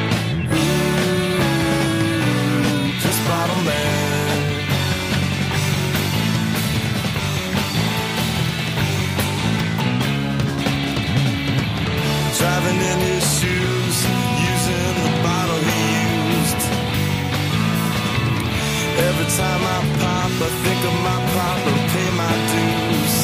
Time 19.36 19.64
I 19.76 19.78
pop, 20.00 20.32
I 20.46 20.50
think 20.64 20.80
of 20.88 20.96
my 21.08 21.18
pop 21.34 21.60
and 21.70 21.80
pay 21.92 22.08
my 22.24 22.34
dues. 22.52 23.16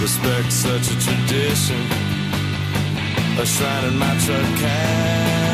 Respect 0.00 0.50
such 0.52 0.86
a 0.94 0.96
tradition, 1.06 1.82
a 3.38 3.44
shrine 3.44 3.84
in 3.90 3.98
my 3.98 4.12
truck 4.24 4.48
cab. 4.60 5.49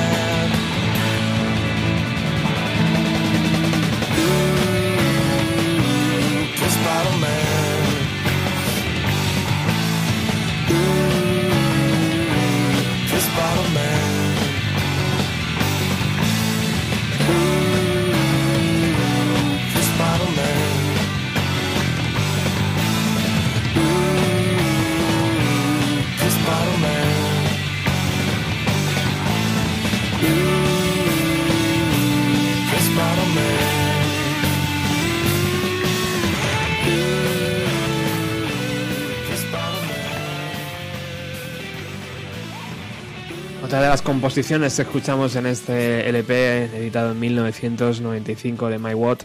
Otra 43.77 43.89
de 43.89 43.91
las 43.91 44.01
composiciones 44.01 44.75
que 44.75 44.83
escuchamos 44.83 45.37
en 45.37 45.45
este 45.45 46.09
LP 46.09 46.79
editado 46.79 47.13
en 47.13 47.21
1995 47.21 48.71
de 48.71 48.79
My 48.79 48.95
Watt, 48.95 49.25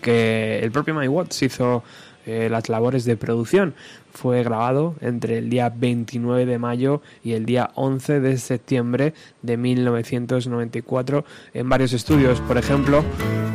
que 0.00 0.60
el 0.60 0.72
propio 0.72 0.94
My 0.94 1.08
Watts 1.08 1.42
hizo 1.42 1.84
eh, 2.24 2.48
las 2.50 2.70
labores 2.70 3.04
de 3.04 3.18
producción. 3.18 3.74
Fue 4.14 4.42
grabado 4.44 4.94
entre 5.02 5.36
el 5.36 5.50
día 5.50 5.68
29 5.68 6.46
de 6.46 6.58
mayo 6.58 7.02
y 7.22 7.32
el 7.34 7.44
día 7.44 7.70
11 7.74 8.20
de 8.20 8.38
septiembre 8.38 9.12
de 9.42 9.58
1994 9.58 11.26
en 11.52 11.68
varios 11.68 11.92
estudios. 11.92 12.40
Por 12.40 12.56
ejemplo, 12.56 13.04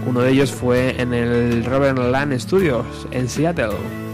uno 0.05 0.21
de 0.21 0.29
ellos 0.29 0.51
fue 0.51 1.01
en 1.01 1.15
el 1.15 1.65
Robert 1.65 1.97
Land 1.97 2.37
Studios 2.37 2.85
en 3.09 3.27
Seattle. 3.27 4.06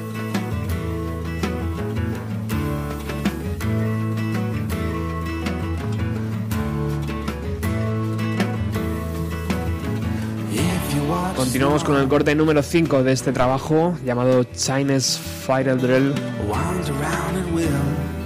Continuamos 11.54 11.84
con 11.84 11.98
el 11.98 12.08
corte 12.08 12.34
número 12.34 12.64
5 12.64 13.04
de 13.04 13.12
este 13.12 13.32
trabajo 13.32 13.96
llamado 14.04 14.44
Chinese 14.44 15.20
Fire 15.20 15.78
Drill, 15.78 16.12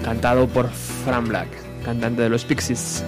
cantado 0.01 0.47
por 0.47 0.69
Fran 0.69 1.27
Black, 1.27 1.49
cantante 1.83 2.21
de 2.21 2.29
los 2.29 2.45
Pixies. 2.45 3.03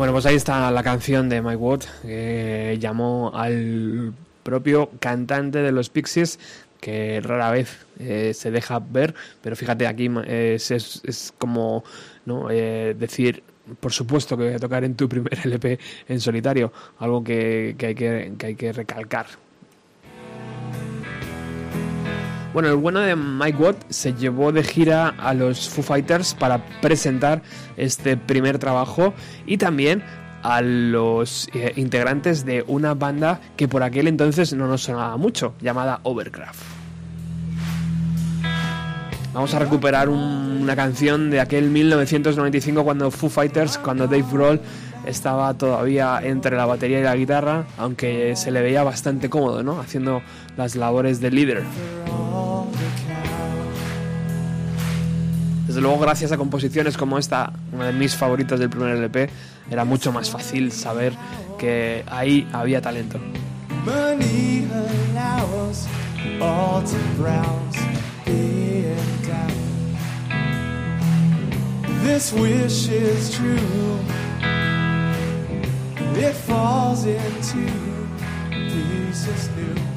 Bueno, 0.00 0.14
pues 0.14 0.24
ahí 0.24 0.34
está 0.34 0.70
la 0.70 0.82
canción 0.82 1.28
de 1.28 1.42
Mike 1.42 1.56
Watt 1.56 1.84
que 2.00 2.78
llamó 2.80 3.32
al 3.34 4.14
propio 4.42 4.88
cantante 4.98 5.58
de 5.58 5.72
los 5.72 5.90
Pixies 5.90 6.38
que 6.80 7.20
rara 7.20 7.50
vez 7.50 7.86
eh, 7.98 8.32
se 8.32 8.50
deja 8.50 8.78
ver, 8.78 9.14
pero 9.42 9.56
fíjate 9.56 9.86
aquí 9.86 10.08
es, 10.26 10.70
es, 10.70 11.02
es 11.04 11.34
como 11.36 11.84
¿no? 12.24 12.50
Eh, 12.50 12.96
decir, 12.98 13.42
por 13.78 13.92
supuesto 13.92 14.38
que 14.38 14.44
voy 14.44 14.54
a 14.54 14.58
tocar 14.58 14.84
en 14.84 14.94
tu 14.94 15.06
primer 15.06 15.38
LP 15.44 15.78
en 16.08 16.18
solitario, 16.18 16.72
algo 16.98 17.22
que, 17.22 17.74
que 17.76 17.88
hay, 17.88 17.94
que, 17.94 18.32
que 18.38 18.46
hay 18.46 18.54
que 18.54 18.72
recalcar. 18.72 19.26
Bueno, 22.52 22.68
el 22.68 22.76
bueno 22.76 22.98
de 23.00 23.14
Mike 23.14 23.58
Watt 23.62 23.76
se 23.90 24.12
llevó 24.14 24.50
de 24.50 24.64
gira 24.64 25.08
a 25.18 25.34
los 25.34 25.68
Foo 25.68 25.84
Fighters 25.84 26.34
para 26.34 26.58
presentar 26.80 27.42
este 27.76 28.16
primer 28.16 28.58
trabajo 28.58 29.14
y 29.46 29.56
también 29.56 30.02
a 30.42 30.60
los 30.60 31.48
eh, 31.54 31.72
integrantes 31.76 32.44
de 32.44 32.64
una 32.66 32.94
banda 32.94 33.40
que 33.56 33.68
por 33.68 33.84
aquel 33.84 34.08
entonces 34.08 34.52
no 34.52 34.66
nos 34.66 34.82
sonaba 34.82 35.16
mucho, 35.16 35.54
llamada 35.60 36.00
Overcraft. 36.02 36.60
Vamos 39.32 39.54
a 39.54 39.60
recuperar 39.60 40.08
un- 40.08 40.58
una 40.60 40.74
canción 40.74 41.30
de 41.30 41.40
aquel 41.40 41.70
1995 41.70 42.82
cuando 42.82 43.12
Foo 43.12 43.30
Fighters, 43.30 43.78
cuando 43.78 44.06
Dave 44.08 44.24
Grohl 44.30 44.60
estaba 45.06 45.54
todavía 45.54 46.18
entre 46.22 46.56
la 46.56 46.66
batería 46.66 46.98
y 46.98 47.04
la 47.04 47.14
guitarra, 47.14 47.64
aunque 47.78 48.34
se 48.34 48.50
le 48.50 48.60
veía 48.60 48.82
bastante 48.82 49.30
cómodo, 49.30 49.62
¿no? 49.62 49.78
Haciendo 49.78 50.20
las 50.56 50.74
labores 50.74 51.20
de 51.20 51.30
líder. 51.30 51.62
Desde 55.70 55.82
luego, 55.82 56.00
gracias 56.00 56.32
a 56.32 56.36
composiciones 56.36 56.96
como 56.96 57.16
esta, 57.16 57.52
una 57.72 57.86
de 57.86 57.92
mis 57.92 58.16
favoritas 58.16 58.58
del 58.58 58.68
primer 58.68 58.96
LP, 58.96 59.30
era 59.70 59.84
mucho 59.84 60.10
más 60.10 60.28
fácil 60.28 60.72
saber 60.72 61.12
que 61.60 62.04
ahí 62.08 62.44
había 62.52 62.82
talento. 62.82 63.20
This 72.02 72.32
wish 72.32 72.88
is 72.88 73.30
true. 73.30 74.00
It 76.16 76.34
falls 76.34 77.04
into 77.04 77.72
pieces 78.50 79.48
new. 79.56 79.90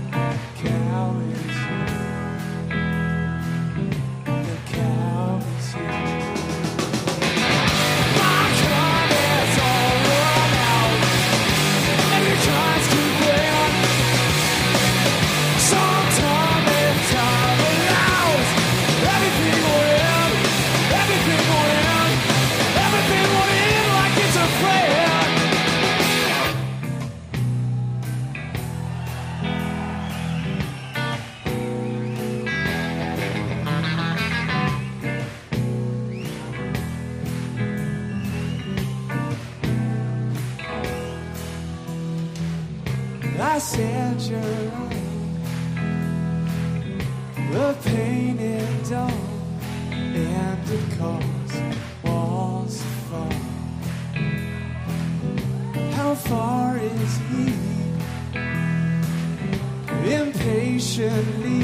Impatiently, 60.96 61.64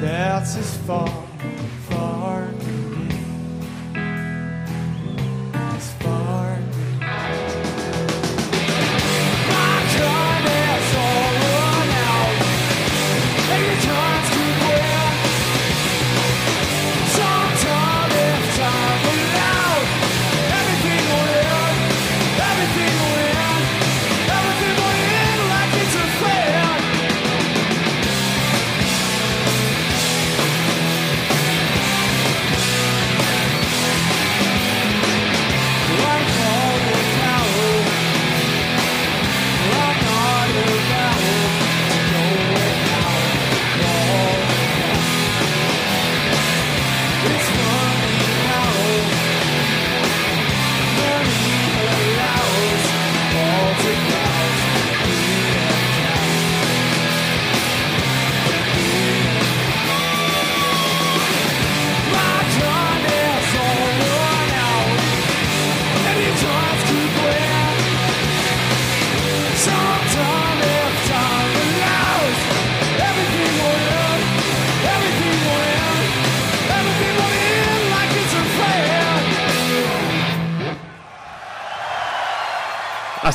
that's 0.00 0.56
as 0.56 0.76
far 0.86 1.19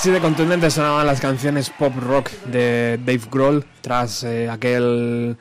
Así 0.06 0.12
de 0.12 0.20
contundentes 0.20 0.76
sonaban 0.76 1.08
las 1.08 1.20
canciones 1.20 1.72
pop 1.72 1.91
rock 1.99 2.30
de 2.51 2.99
Dave 3.03 3.22
Grohl 3.32 3.66
tras 3.82 4.24
eh, 4.24 4.47
aquel 4.47 5.36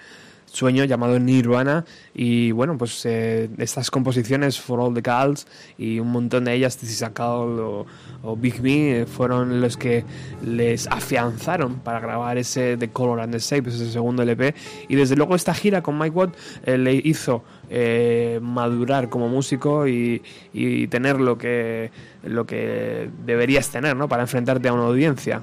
sueño 0.54 0.84
llamado 0.84 1.18
Nirvana 1.18 1.84
y 2.14 2.52
bueno 2.52 2.78
pues 2.78 3.04
eh, 3.06 3.50
estas 3.58 3.90
composiciones 3.90 4.60
For 4.60 4.78
All 4.78 4.94
the 4.94 5.02
Girls 5.02 5.46
y 5.76 5.98
un 5.98 6.12
montón 6.12 6.44
de 6.44 6.54
ellas 6.54 6.76
This 6.76 6.90
Is 6.92 7.02
a 7.02 7.12
Call 7.12 7.58
o, 7.58 8.36
Big 8.36 8.62
Me 8.62 9.00
eh, 9.00 9.06
fueron 9.06 9.60
los 9.60 9.76
que 9.76 10.04
les 10.44 10.86
afianzaron 10.86 11.80
para 11.80 11.98
grabar 11.98 12.38
ese 12.38 12.76
The 12.76 12.88
Color 12.88 13.20
and 13.20 13.32
the 13.32 13.40
Shape 13.40 13.68
ese 13.68 13.90
segundo 13.90 14.22
LP 14.22 14.54
y 14.88 14.94
desde 14.94 15.16
luego 15.16 15.34
esta 15.34 15.54
gira 15.54 15.82
con 15.82 15.98
Mike 15.98 16.16
Watt 16.16 16.36
eh, 16.64 16.78
le 16.78 16.94
hizo 16.94 17.42
eh, 17.68 18.38
madurar 18.40 19.08
como 19.08 19.28
músico 19.28 19.88
y, 19.88 20.22
y 20.52 20.86
tener 20.86 21.20
lo 21.20 21.36
que 21.36 21.90
lo 22.22 22.46
que 22.46 23.10
deberías 23.26 23.70
tener 23.70 23.96
¿no? 23.96 24.08
para 24.08 24.22
enfrentarte 24.22 24.68
a 24.68 24.72
una 24.72 24.84
audiencia 24.84 25.40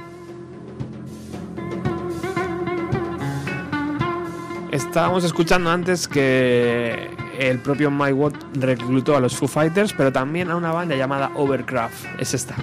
Estábamos 4.72 5.26
escuchando 5.26 5.69
antes 5.69 6.07
que 6.07 7.09
el 7.38 7.59
propio 7.59 7.91
Mike 7.91 8.13
Watt 8.13 8.36
reclutó 8.53 9.17
a 9.17 9.19
los 9.19 9.36
Foo 9.36 9.49
Fighters, 9.49 9.91
pero 9.91 10.13
también 10.13 10.49
a 10.49 10.55
una 10.55 10.72
banda 10.72 10.95
llamada 10.95 11.30
Overcraft. 11.36 12.05
Es 12.19 12.34
esta. 12.34 12.55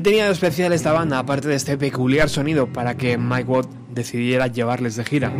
¿Qué 0.00 0.04
tenía 0.04 0.24
de 0.24 0.32
especial 0.32 0.72
esta 0.72 0.92
banda, 0.92 1.18
aparte 1.18 1.48
de 1.48 1.56
este 1.56 1.76
peculiar 1.76 2.30
sonido, 2.30 2.66
para 2.66 2.96
que 2.96 3.18
Mike 3.18 3.44
Watt 3.44 3.66
decidiera 3.90 4.46
llevarles 4.46 4.96
de 4.96 5.04
gira? 5.04 5.30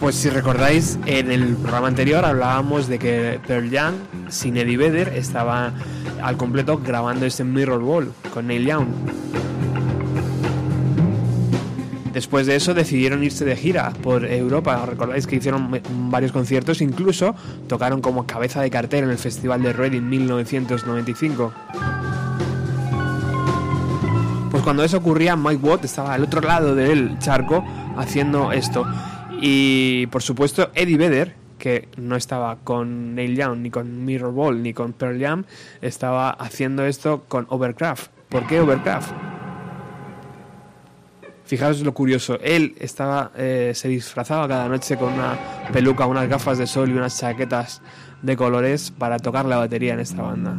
Pues 0.00 0.14
si 0.14 0.30
recordáis, 0.30 0.98
en 1.04 1.30
el 1.30 1.54
programa 1.56 1.88
anterior 1.88 2.24
hablábamos 2.24 2.88
de 2.88 2.98
que 2.98 3.38
Pearl 3.46 3.70
Jam, 3.70 3.94
sin 4.30 4.56
Eddie 4.56 4.78
Vedder, 4.78 5.08
estaba 5.08 5.74
al 6.22 6.38
completo 6.38 6.78
grabando 6.78 7.26
este 7.26 7.44
Mirror 7.44 7.82
Ball 7.82 8.12
con 8.32 8.46
Neil 8.46 8.64
Young. 8.64 9.13
Después 12.14 12.46
de 12.46 12.54
eso 12.54 12.74
decidieron 12.74 13.24
irse 13.24 13.44
de 13.44 13.56
gira 13.56 13.92
por 14.02 14.24
Europa. 14.24 14.86
Recordáis 14.86 15.26
que 15.26 15.34
hicieron 15.34 15.80
varios 16.08 16.30
conciertos, 16.30 16.80
incluso 16.80 17.34
tocaron 17.66 18.00
como 18.00 18.24
cabeza 18.24 18.62
de 18.62 18.70
cartel 18.70 19.02
en 19.02 19.10
el 19.10 19.18
Festival 19.18 19.64
de 19.64 19.72
Reading 19.72 20.02
1995. 20.02 21.52
Pues 24.48 24.62
cuando 24.62 24.84
eso 24.84 24.98
ocurría, 24.98 25.34
Mike 25.34 25.66
Watt 25.66 25.84
estaba 25.84 26.14
al 26.14 26.22
otro 26.22 26.40
lado 26.40 26.76
del 26.76 27.18
charco 27.18 27.64
haciendo 27.96 28.52
esto. 28.52 28.86
Y 29.40 30.06
por 30.06 30.22
supuesto, 30.22 30.70
Eddie 30.76 30.96
Vedder, 30.96 31.34
que 31.58 31.88
no 31.96 32.14
estaba 32.14 32.58
con 32.62 33.16
Neil 33.16 33.36
Young, 33.36 33.58
ni 33.58 33.70
con 33.70 34.04
Mirror 34.04 34.32
Ball, 34.32 34.62
ni 34.62 34.72
con 34.72 34.92
Pearl 34.92 35.20
Jam, 35.20 35.44
estaba 35.82 36.30
haciendo 36.30 36.84
esto 36.84 37.24
con 37.26 37.46
Overcraft. 37.50 38.12
¿Por 38.28 38.46
qué 38.46 38.60
Overcraft? 38.60 39.33
Fijaos 41.44 41.80
lo 41.82 41.92
curioso, 41.92 42.38
él 42.40 42.74
estaba, 42.78 43.30
eh, 43.36 43.72
se 43.74 43.88
disfrazaba 43.88 44.48
cada 44.48 44.68
noche 44.68 44.96
con 44.96 45.12
una 45.12 45.38
peluca, 45.72 46.06
unas 46.06 46.28
gafas 46.28 46.56
de 46.56 46.66
sol 46.66 46.88
y 46.88 46.92
unas 46.92 47.18
chaquetas 47.18 47.82
de 48.22 48.36
colores 48.36 48.90
para 48.90 49.18
tocar 49.18 49.44
la 49.44 49.58
batería 49.58 49.92
en 49.92 50.00
esta 50.00 50.22
banda. 50.22 50.56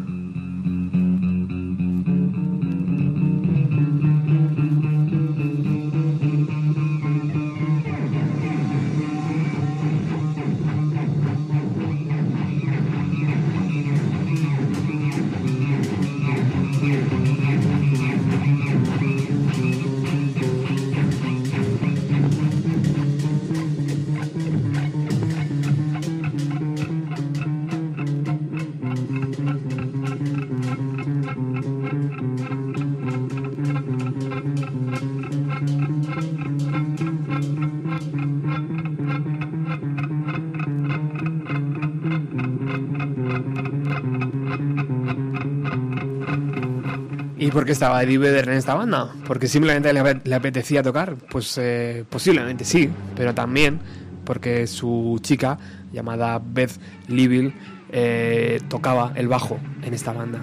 ¿Y 47.45 47.51
por 47.51 47.63
qué 47.65 47.73
estaba 47.73 48.01
Eddie 48.01 48.17
Vedder 48.17 48.49
en 48.49 48.55
esta 48.55 48.73
banda? 48.73 49.13
¿Porque 49.27 49.47
simplemente 49.47 49.93
le, 49.93 50.01
ape- 50.01 50.21
le 50.23 50.33
apetecía 50.35 50.81
tocar? 50.81 51.15
Pues 51.29 51.55
eh, 51.61 52.03
posiblemente 52.09 52.65
sí, 52.65 52.89
pero 53.15 53.35
también 53.35 53.79
porque 54.23 54.65
su 54.65 55.19
chica, 55.21 55.59
llamada 55.93 56.41
Beth 56.43 56.71
Liville, 57.07 57.53
eh, 57.91 58.59
tocaba 58.67 59.11
el 59.15 59.27
bajo 59.27 59.59
en 59.83 59.93
esta 59.93 60.11
banda. 60.11 60.39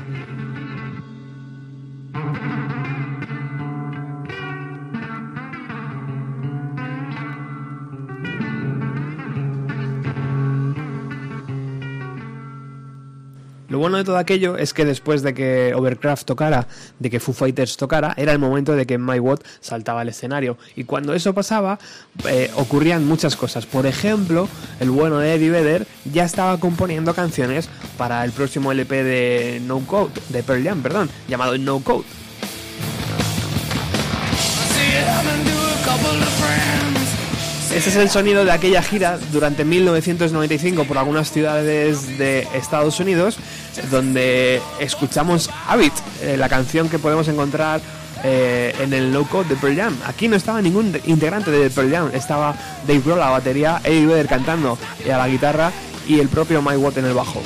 Lo 13.73 13.79
bueno 13.79 13.97
de 13.97 14.05
todo 14.05 14.19
aquello 14.19 14.59
es 14.59 14.75
que 14.75 14.85
después 14.85 15.23
de 15.23 15.33
que 15.33 15.73
Overcraft 15.75 16.27
tocara, 16.27 16.67
de 16.99 17.09
que 17.09 17.21
Foo 17.21 17.33
Fighters 17.33 17.79
tocara, 17.79 18.13
era 18.19 18.31
el 18.31 18.39
momento 18.39 18.77
de 18.77 18.85
que 18.85 18.99
Mike 18.99 19.21
Watt 19.21 19.45
saltaba 19.61 20.03
al 20.03 20.11
escenario. 20.11 20.59
Y 20.77 20.85
cuando 20.85 21.15
eso 21.15 21.33
pasaba, 21.33 21.79
eh, 22.29 22.51
ocurrían 22.57 23.07
muchas 23.07 23.35
cosas. 23.35 23.65
Por 23.65 23.87
ejemplo, 23.87 24.47
el 24.79 24.91
bueno 24.91 25.21
de 25.21 25.33
Eddie 25.33 25.49
Vedder 25.49 25.87
ya 26.05 26.25
estaba 26.25 26.61
componiendo 26.61 27.15
canciones 27.15 27.71
para 27.97 28.23
el 28.27 28.33
próximo 28.33 28.73
LP 28.73 29.05
de 29.05 29.63
No 29.65 29.79
Code, 29.87 30.21
de 30.29 30.43
Pearl 30.43 30.63
Jam, 30.63 30.83
perdón, 30.83 31.09
llamado 31.27 31.57
No 31.57 31.81
Code. 31.81 32.05
Ese 37.75 37.89
es 37.89 37.97
el 37.97 38.11
sonido 38.11 38.45
de 38.45 38.51
aquella 38.51 38.83
gira 38.83 39.19
durante 39.33 39.65
1995 39.65 40.85
por 40.85 40.99
algunas 40.99 41.33
ciudades 41.33 42.19
de 42.19 42.47
Estados 42.53 43.01
Unidos, 43.01 43.39
donde 43.91 44.61
escuchamos 44.79 45.51
Habit, 45.69 45.93
eh, 46.23 46.37
la 46.37 46.49
canción 46.49 46.89
que 46.89 46.99
podemos 46.99 47.29
encontrar 47.29 47.81
eh, 48.25 48.75
en 48.81 48.93
el 48.93 49.13
low 49.13 49.27
code 49.27 49.49
de 49.49 49.57
Pearl 49.57 49.77
Jam. 49.77 49.97
Aquí 50.07 50.29
no 50.29 50.37
estaba 50.37 50.63
ningún 50.63 50.97
integrante 51.07 51.51
de 51.51 51.71
Pearl 51.71 51.91
Jam, 51.91 52.11
estaba 52.13 52.55
Dave 52.87 53.01
Grohl 53.01 53.21
a 53.21 53.27
la 53.27 53.31
batería, 53.31 53.81
Eddie 53.83 54.07
Vedder 54.07 54.29
cantando 54.29 54.79
y 55.05 55.11
a 55.11 55.19
la 55.19 55.29
guitarra 55.29 55.73
y 56.07 56.21
el 56.21 56.29
propio 56.29 56.63
Mike 56.63 56.77
Watt 56.77 56.99
en 56.99 57.07
el 57.07 57.15
bajo. 57.15 57.43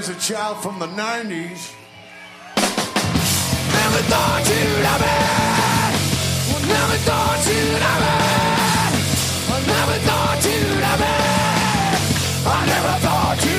As 0.00 0.08
a 0.08 0.14
child 0.14 0.56
from 0.62 0.78
the 0.78 0.86
90s, 0.86 1.74
Never 3.76 4.02
thought 4.10 4.42
you'd 4.50 4.84
have 4.90 5.02
it. 5.12 5.20
Never 6.74 6.98
thought 7.08 7.40
you'd 7.50 7.82
have 7.88 8.04
it. 8.08 8.24
Never 9.76 9.96
thought 10.08 10.40
you'd 10.48 10.84
have 10.88 11.02
it. 11.12 11.26
I 12.46 12.58
never 12.74 12.94
thought 13.04 13.49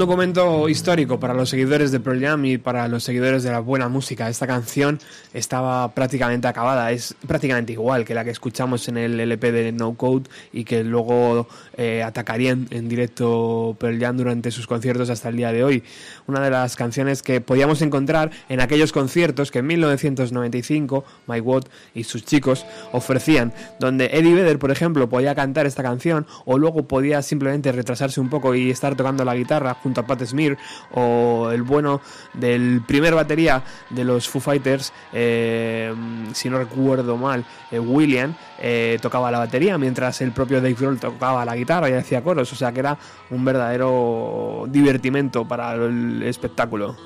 documento 0.00 0.66
histórico 0.70 1.20
para 1.20 1.34
los 1.34 1.50
seguidores 1.50 1.92
de 1.92 2.00
Pearl 2.00 2.22
Jam 2.22 2.42
y 2.46 2.56
para 2.56 2.88
los 2.88 3.04
seguidores 3.04 3.42
de 3.42 3.50
la 3.50 3.60
buena 3.60 3.90
música. 3.90 4.30
Esta 4.30 4.46
canción 4.46 4.98
estaba 5.34 5.94
prácticamente 5.94 6.48
acabada, 6.48 6.90
es 6.90 7.14
prácticamente 7.26 7.74
igual 7.74 8.06
que 8.06 8.14
la 8.14 8.24
que 8.24 8.30
escuchamos 8.30 8.88
en 8.88 8.96
el 8.96 9.20
LP 9.20 9.52
de 9.52 9.72
No 9.72 9.92
Code 9.92 10.30
y 10.54 10.64
que 10.64 10.84
luego 10.84 11.46
eh, 11.76 12.02
atacarían 12.02 12.66
en 12.70 12.88
directo 12.88 13.76
Pearl 13.78 14.00
Jam 14.00 14.16
durante 14.16 14.50
sus 14.50 14.66
conciertos 14.66 15.10
hasta 15.10 15.28
el 15.28 15.36
día 15.36 15.52
de 15.52 15.64
hoy. 15.64 15.82
Una 16.26 16.40
de 16.40 16.50
las 16.50 16.76
canciones 16.76 17.22
que 17.22 17.42
podíamos 17.42 17.82
encontrar 17.82 18.30
en 18.48 18.62
aquellos 18.62 18.92
conciertos 18.92 19.50
que 19.50 19.58
en 19.58 19.66
1995 19.66 21.04
Mike 21.26 21.42
Watt 21.42 21.68
y 21.94 22.04
sus 22.04 22.24
chicos 22.24 22.64
ofrecían, 22.92 23.52
donde 23.78 24.06
Eddie 24.14 24.32
Vedder, 24.32 24.58
por 24.58 24.70
ejemplo, 24.70 25.10
podía 25.10 25.34
cantar 25.34 25.66
esta 25.66 25.82
canción 25.82 26.26
o 26.46 26.56
luego 26.56 26.88
podía 26.88 27.20
simplemente 27.20 27.70
retrasarse 27.70 28.18
un 28.18 28.30
poco 28.30 28.54
y 28.54 28.70
estar 28.70 28.96
tocando 28.96 29.26
la 29.26 29.34
guitarra 29.34 29.76
junto 29.90 30.00
a 30.02 30.06
Pat 30.06 30.22
Smear 30.24 30.56
o 30.92 31.50
el 31.50 31.62
bueno 31.62 32.00
del 32.32 32.82
primer 32.86 33.14
batería 33.14 33.62
de 33.90 34.04
los 34.04 34.28
Foo 34.28 34.40
Fighters, 34.40 34.92
eh, 35.12 35.92
si 36.32 36.48
no 36.48 36.58
recuerdo 36.58 37.16
mal, 37.16 37.44
eh, 37.72 37.80
William, 37.80 38.34
eh, 38.60 38.98
tocaba 39.02 39.32
la 39.32 39.38
batería 39.38 39.76
mientras 39.78 40.20
el 40.20 40.30
propio 40.30 40.58
Dave 40.58 40.74
Grohl 40.74 41.00
tocaba 41.00 41.44
la 41.44 41.56
guitarra 41.56 41.90
y 41.90 41.94
hacía 41.94 42.22
coros, 42.22 42.52
o 42.52 42.56
sea 42.56 42.70
que 42.70 42.80
era 42.80 42.96
un 43.30 43.44
verdadero 43.44 44.66
divertimento 44.68 45.44
para 45.44 45.74
el 45.74 46.22
espectáculo. 46.22 46.96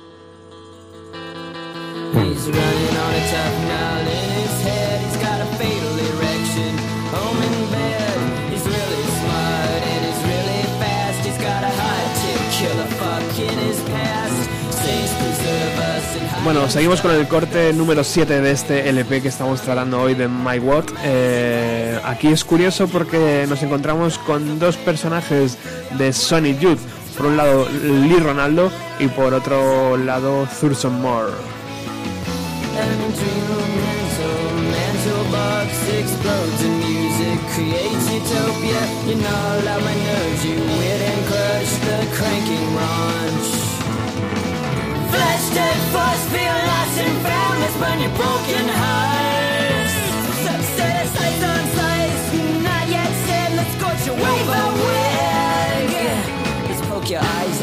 Bueno, 16.45 16.69
seguimos 16.69 17.01
con 17.01 17.09
el 17.09 17.27
corte 17.27 17.73
número 17.73 18.03
7 18.03 18.39
de 18.39 18.51
este 18.51 18.87
LP 18.87 19.23
que 19.23 19.29
estamos 19.29 19.61
tratando 19.61 19.99
hoy 19.99 20.13
de 20.13 20.27
My 20.27 20.59
Watt. 20.59 20.91
Eh, 21.03 21.99
aquí 22.03 22.27
es 22.27 22.45
curioso 22.45 22.87
porque 22.87 23.47
nos 23.49 23.63
encontramos 23.63 24.19
con 24.19 24.59
dos 24.59 24.77
personajes 24.77 25.57
de 25.97 26.13
Sonic 26.13 26.59
Youth. 26.59 26.77
Por 27.17 27.25
un 27.25 27.37
lado 27.37 27.67
Lee 27.67 28.19
Ronaldo 28.19 28.71
y 28.99 29.07
por 29.07 29.33
otro 29.33 29.97
lado 29.97 30.47
Thurston 30.61 31.01
Moore. 31.01 31.31
Flesh 45.15 45.47
dead 45.55 45.79
force, 45.93 46.23
feel 46.33 46.57
lost 46.71 46.99
found, 47.23 47.55
let's 47.61 47.77
burn 47.81 47.99
your 48.03 48.13
broken 48.19 48.65
hearts. 48.81 49.93
Subset, 50.43 51.03
slice 51.15 51.43
on 51.51 51.63
slice, 51.75 52.25
not 52.67 52.85
yet 52.95 53.11
said, 53.25 53.49
let's 53.55 53.71
scorch 53.77 54.01
your 54.07 54.17
wave 54.23 54.49
a 54.61 54.63
wig. 54.83 55.89
Let's 56.67 56.81
poke 56.89 57.09
your 57.09 57.21
eyes 57.21 57.54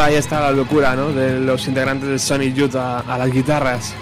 ahí 0.00 0.14
está 0.14 0.40
la 0.40 0.50
locura 0.50 0.94
¿no? 0.96 1.12
de 1.12 1.40
los 1.40 1.66
integrantes 1.68 2.08
de 2.08 2.18
Sonic 2.18 2.54
Youth 2.54 2.74
a, 2.76 3.00
a 3.00 3.18
las 3.18 3.32
guitarras. 3.32 3.94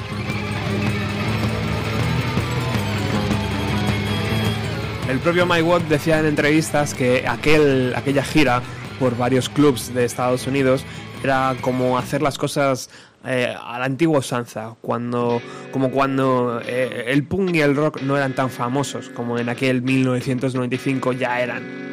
El 5.09 5.19
propio 5.19 5.45
Mike 5.45 5.63
Watt 5.63 5.83
decía 5.83 6.21
en 6.21 6.27
entrevistas 6.27 6.95
que 6.95 7.25
aquel, 7.29 7.93
aquella 7.95 8.25
gira 8.25 8.63
por 8.99 9.17
varios 9.17 9.49
clubs 9.49 9.93
de 9.93 10.05
Estados 10.05 10.47
Unidos 10.47 10.85
era 11.23 11.55
como 11.61 11.99
hacer 11.99 12.23
las 12.23 12.39
cosas 12.39 12.89
eh, 13.25 13.55
a 13.63 13.79
la 13.79 13.85
antigua 13.85 14.19
usanza, 14.19 14.75
cuando, 14.81 15.41
como 15.71 15.91
cuando 15.91 16.61
eh, 16.65 17.05
el 17.09 17.25
punk 17.25 17.55
y 17.55 17.61
el 17.61 17.77
rock 17.77 18.01
no 18.03 18.17
eran 18.17 18.35
tan 18.35 18.51
famosos 18.51 19.11
como 19.11 19.39
en 19.39 19.49
aquel 19.49 19.83
1995 19.83 21.13
ya 21.13 21.41
eran. 21.41 21.92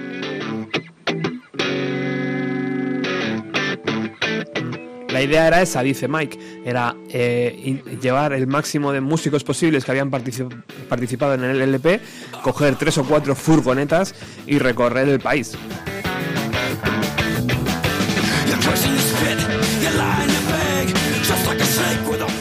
La 5.20 5.24
idea 5.24 5.48
era 5.48 5.62
esa, 5.62 5.82
dice 5.84 6.08
Mike, 6.08 6.62
era 6.64 6.96
eh, 7.10 7.84
llevar 8.02 8.32
el 8.32 8.48
máximo 8.48 8.94
de 8.94 9.02
músicos 9.02 9.44
posibles 9.44 9.84
que 9.84 9.92
habían 9.92 10.10
partici- 10.10 10.48
participado 10.88 11.34
en 11.34 11.44
el 11.44 11.60
LP, 11.62 12.00
coger 12.42 12.78
tres 12.78 12.98
o 13.00 13.04
cuatro 13.04 13.36
furgonetas 13.36 14.16
y 14.48 14.60
recorrer 14.60 15.10
el 15.10 15.20
país. 15.20 15.58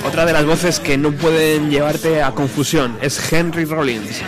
Otra 0.06 0.24
de 0.24 0.32
las 0.32 0.44
voces 0.46 0.80
que 0.80 0.96
no 0.96 1.12
pueden 1.12 1.70
llevarte 1.70 2.22
a 2.22 2.32
confusión 2.32 2.96
es 3.02 3.32
Henry 3.32 3.64
Rollins. 3.64 4.22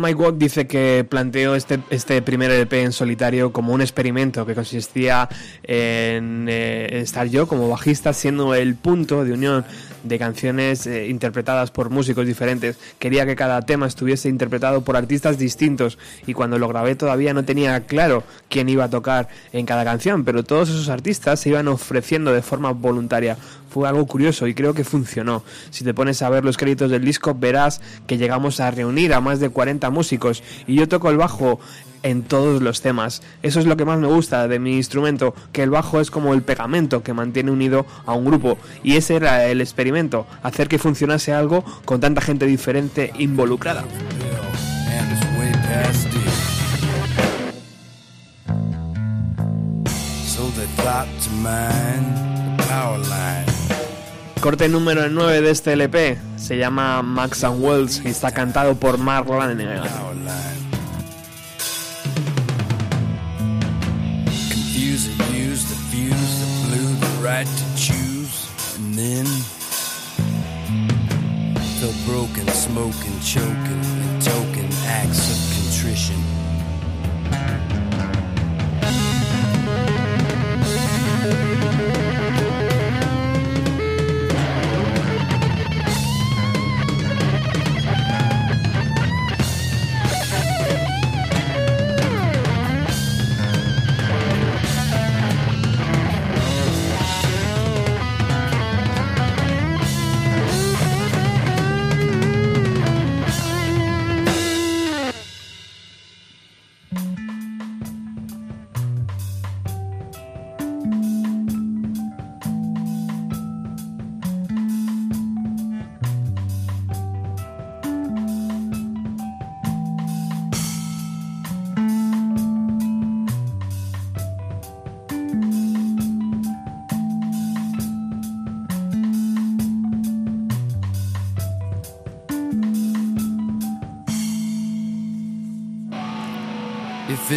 Mike 0.00 0.20
Watt 0.20 0.34
dice 0.36 0.66
que 0.66 1.06
planteó 1.08 1.54
este, 1.54 1.78
este 1.90 2.22
primer 2.22 2.50
LP 2.50 2.82
en 2.82 2.92
solitario 2.92 3.52
como 3.52 3.72
un 3.72 3.80
experimento 3.80 4.44
que 4.46 4.54
consistía 4.54 5.28
en 5.62 6.46
eh, 6.48 7.00
estar 7.00 7.28
yo 7.28 7.46
como 7.46 7.68
bajista 7.68 8.12
siendo 8.12 8.54
el 8.54 8.74
punto 8.74 9.24
de 9.24 9.32
unión 9.32 9.64
de 10.02 10.18
canciones 10.18 10.86
eh, 10.86 11.08
interpretadas 11.08 11.70
por 11.70 11.90
músicos 11.90 12.26
diferentes. 12.26 12.78
Quería 12.98 13.26
que 13.26 13.36
cada 13.36 13.62
tema 13.62 13.86
estuviese 13.86 14.28
interpretado 14.28 14.82
por 14.82 14.96
artistas 14.96 15.38
distintos 15.38 15.98
y 16.26 16.34
cuando 16.34 16.58
lo 16.58 16.68
grabé 16.68 16.94
todavía 16.94 17.34
no 17.34 17.44
tenía 17.44 17.86
claro 17.86 18.24
quién 18.48 18.68
iba 18.68 18.84
a 18.84 18.90
tocar 18.90 19.28
en 19.52 19.66
cada 19.66 19.84
canción, 19.84 20.24
pero 20.24 20.42
todos 20.42 20.68
esos 20.68 20.88
artistas 20.88 21.40
se 21.40 21.50
iban 21.50 21.68
ofreciendo 21.68 22.32
de 22.32 22.42
forma 22.42 22.72
voluntaria. 22.72 23.36
Fue 23.70 23.88
algo 23.88 24.06
curioso 24.06 24.46
y 24.46 24.54
creo 24.54 24.74
que 24.74 24.82
funcionó. 24.82 25.44
Si 25.70 25.84
te 25.84 25.94
pones 25.94 26.22
a 26.22 26.30
ver 26.30 26.44
los 26.44 26.56
créditos 26.56 26.90
del 26.90 27.04
disco 27.04 27.34
verás 27.34 27.80
que 28.06 28.18
llegamos 28.18 28.60
a 28.60 28.70
reunir 28.70 29.14
a 29.14 29.20
más 29.20 29.38
de 29.38 29.48
40 29.48 29.90
músicos 29.90 30.42
y 30.66 30.74
yo 30.74 30.88
toco 30.88 31.10
el 31.10 31.16
bajo 31.16 31.60
en 32.02 32.22
todos 32.22 32.62
los 32.62 32.80
temas. 32.80 33.22
Eso 33.42 33.60
es 33.60 33.66
lo 33.66 33.76
que 33.76 33.84
más 33.84 33.98
me 33.98 34.06
gusta 34.06 34.48
de 34.48 34.58
mi 34.58 34.76
instrumento, 34.76 35.34
que 35.52 35.62
el 35.62 35.70
bajo 35.70 36.00
es 36.00 36.10
como 36.10 36.34
el 36.34 36.42
pegamento 36.42 37.02
que 37.02 37.12
mantiene 37.12 37.50
unido 37.50 37.86
a 38.06 38.14
un 38.14 38.24
grupo. 38.24 38.58
Y 38.82 38.96
ese 38.96 39.16
era 39.16 39.46
el 39.46 39.60
experimento, 39.60 40.26
hacer 40.42 40.68
que 40.68 40.78
funcionase 40.78 41.32
algo 41.32 41.64
con 41.84 42.00
tanta 42.00 42.20
gente 42.20 42.46
diferente 42.46 43.12
involucrada. 43.18 43.84
Corte 54.40 54.68
número 54.70 55.08
9 55.10 55.42
de 55.42 55.50
este 55.50 55.74
LP 55.74 56.18
se 56.36 56.56
llama 56.56 57.02
Max 57.02 57.44
and 57.44 57.62
Wells 57.62 58.00
y 58.04 58.08
está 58.08 58.32
cantado 58.32 58.74
por 58.74 58.96
Mark 58.96 59.28
Lanegan. 59.28 59.82
Power 64.80 64.88
line. 64.88 65.00
Confuse 65.00 65.06
and 65.08 65.34
use 65.34 65.64
the 65.64 65.74
fuse 65.74 66.40
that 66.40 66.52
blew 66.68 66.88
the 66.96 67.12
right 67.22 67.46
to 67.46 67.64
choose. 67.76 68.48
And 68.76 68.94
then 68.94 69.26
felt 71.80 71.96
broken, 72.06 72.46
smoking, 72.48 73.20
choking, 73.20 73.84
and 73.84 74.22
token 74.22 74.68
acts 74.86 75.30
of 75.30 75.38
contrition. 75.54 76.20
If 81.92 82.09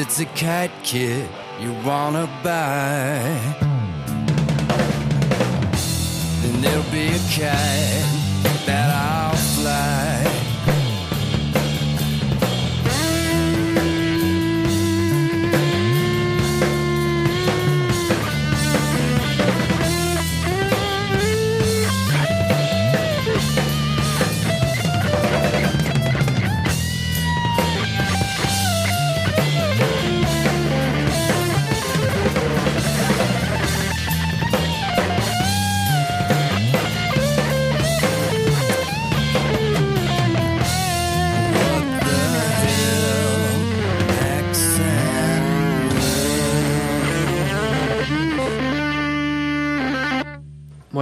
it's 0.03 0.19
a 0.19 0.25
cat 0.25 0.69
kit 0.83 1.29
you 1.61 1.71
wanna 1.85 2.27
buy, 2.43 3.23
then 6.41 6.61
there'll 6.61 6.91
be 6.91 7.07
a 7.07 7.23
cat 7.31 8.05
that 8.65 8.89
I'll 8.93 9.22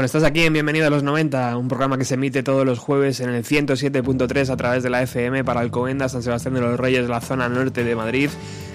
Bueno, 0.01 0.07
estás 0.07 0.23
aquí 0.23 0.41
en 0.41 0.53
Bienvenido 0.53 0.87
a 0.87 0.89
los 0.89 1.03
90, 1.03 1.55
un 1.57 1.67
programa 1.67 1.95
que 1.95 2.05
se 2.05 2.15
emite 2.15 2.41
todos 2.41 2.65
los 2.65 2.79
jueves 2.79 3.19
en 3.19 3.29
el 3.29 3.45
107.3 3.45 4.49
a 4.49 4.57
través 4.57 4.81
de 4.81 4.89
la 4.89 5.03
FM 5.03 5.43
para 5.43 5.59
Alcobendas, 5.59 6.13
San 6.13 6.23
Sebastián 6.23 6.55
de 6.55 6.61
los 6.61 6.79
Reyes, 6.79 7.07
la 7.07 7.21
zona 7.21 7.47
norte 7.49 7.83
de 7.83 7.95
Madrid 7.95 8.31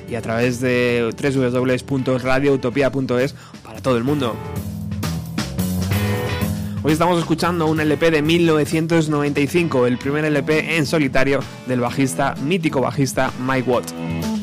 y 0.09 0.14
a 0.14 0.22
través 0.22 0.61
de 0.61 1.12
www.radioutopia.es 1.20 3.35
para 3.64 3.81
todo 3.81 3.97
el 3.97 4.05
mundo. 4.05 4.37
Hoy 6.85 6.93
estamos 6.93 7.18
escuchando 7.18 7.66
un 7.66 7.81
LP 7.81 8.12
de 8.12 8.22
1995, 8.22 9.89
el 9.89 9.99
primer 9.99 10.24
LP 10.27 10.77
en 10.77 10.87
solitario 10.87 11.41
del 11.66 11.81
bajista, 11.81 12.37
mítico 12.37 12.81
bajista 12.81 13.33
Mike 13.45 13.68
Watt. 13.68 14.36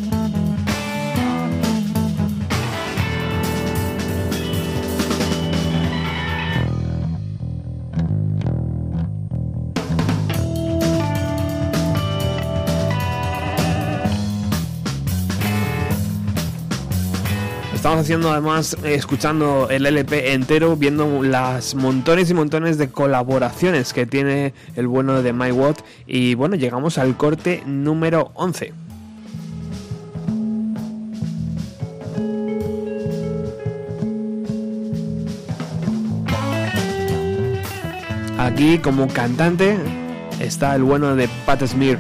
Haciendo 17.93 18.31
además, 18.31 18.75
eh, 18.83 18.95
escuchando 18.95 19.69
el 19.69 19.85
LP 19.85 20.33
entero, 20.33 20.75
viendo 20.75 21.21
las 21.23 21.75
montones 21.75 22.29
y 22.29 22.33
montones 22.33 22.77
de 22.77 22.89
colaboraciones 22.89 23.93
que 23.93 24.05
tiene 24.05 24.53
el 24.75 24.87
bueno 24.87 25.21
de 25.21 25.31
My 25.31 25.51
Watt. 25.51 25.79
Y 26.07 26.35
bueno, 26.35 26.55
llegamos 26.55 26.97
al 26.97 27.15
corte 27.15 27.63
número 27.65 28.31
11. 28.33 28.73
Aquí 38.37 38.79
como 38.79 39.07
cantante 39.07 39.77
está 40.39 40.75
el 40.75 40.83
bueno 40.83 41.15
de 41.15 41.29
Pat 41.45 41.63
Smear. 41.65 41.99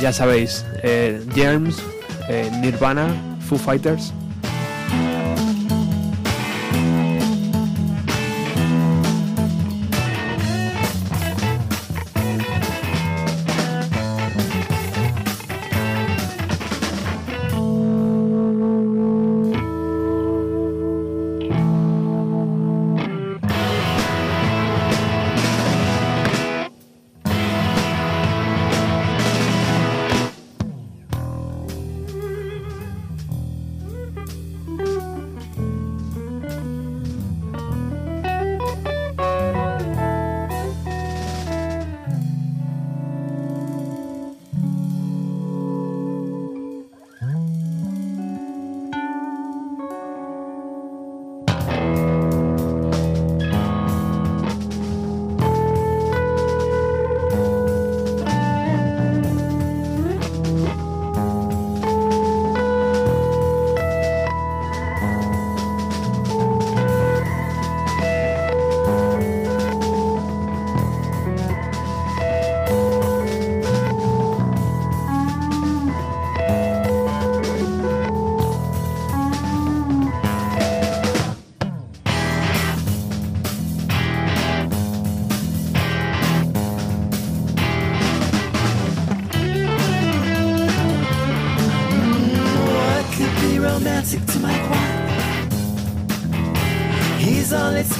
Ya 0.00 0.12
sabéis, 0.12 0.66
eh, 0.82 1.24
Germs, 1.34 1.82
eh, 2.28 2.50
Nirvana, 2.60 3.33
Foo 3.44 3.58
Fighters. 3.58 4.23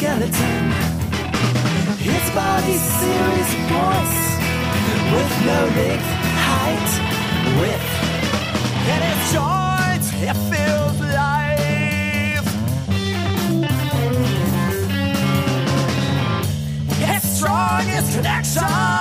Skeleton. 0.05 0.65
His 1.97 2.25
body's 2.35 2.85
serious 3.01 3.53
voice 3.73 4.19
with 5.15 5.31
no 5.49 5.61
length, 5.79 6.11
height, 6.51 6.91
width. 7.59 7.91
And 8.93 9.03
his 9.09 9.21
joints, 9.33 10.09
it 10.29 10.37
feels 10.53 10.99
life. 11.23 12.49
His 17.01 17.23
strongest 17.37 18.09
connection. 18.15 18.94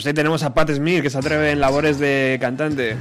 Pues 0.00 0.06
ahí 0.06 0.14
tenemos 0.14 0.42
a 0.44 0.54
Pat 0.54 0.70
Smith, 0.70 1.02
que 1.02 1.10
se 1.10 1.18
atreve 1.18 1.50
en 1.50 1.60
labores 1.60 1.98
de 1.98 2.38
cantante. 2.40 2.96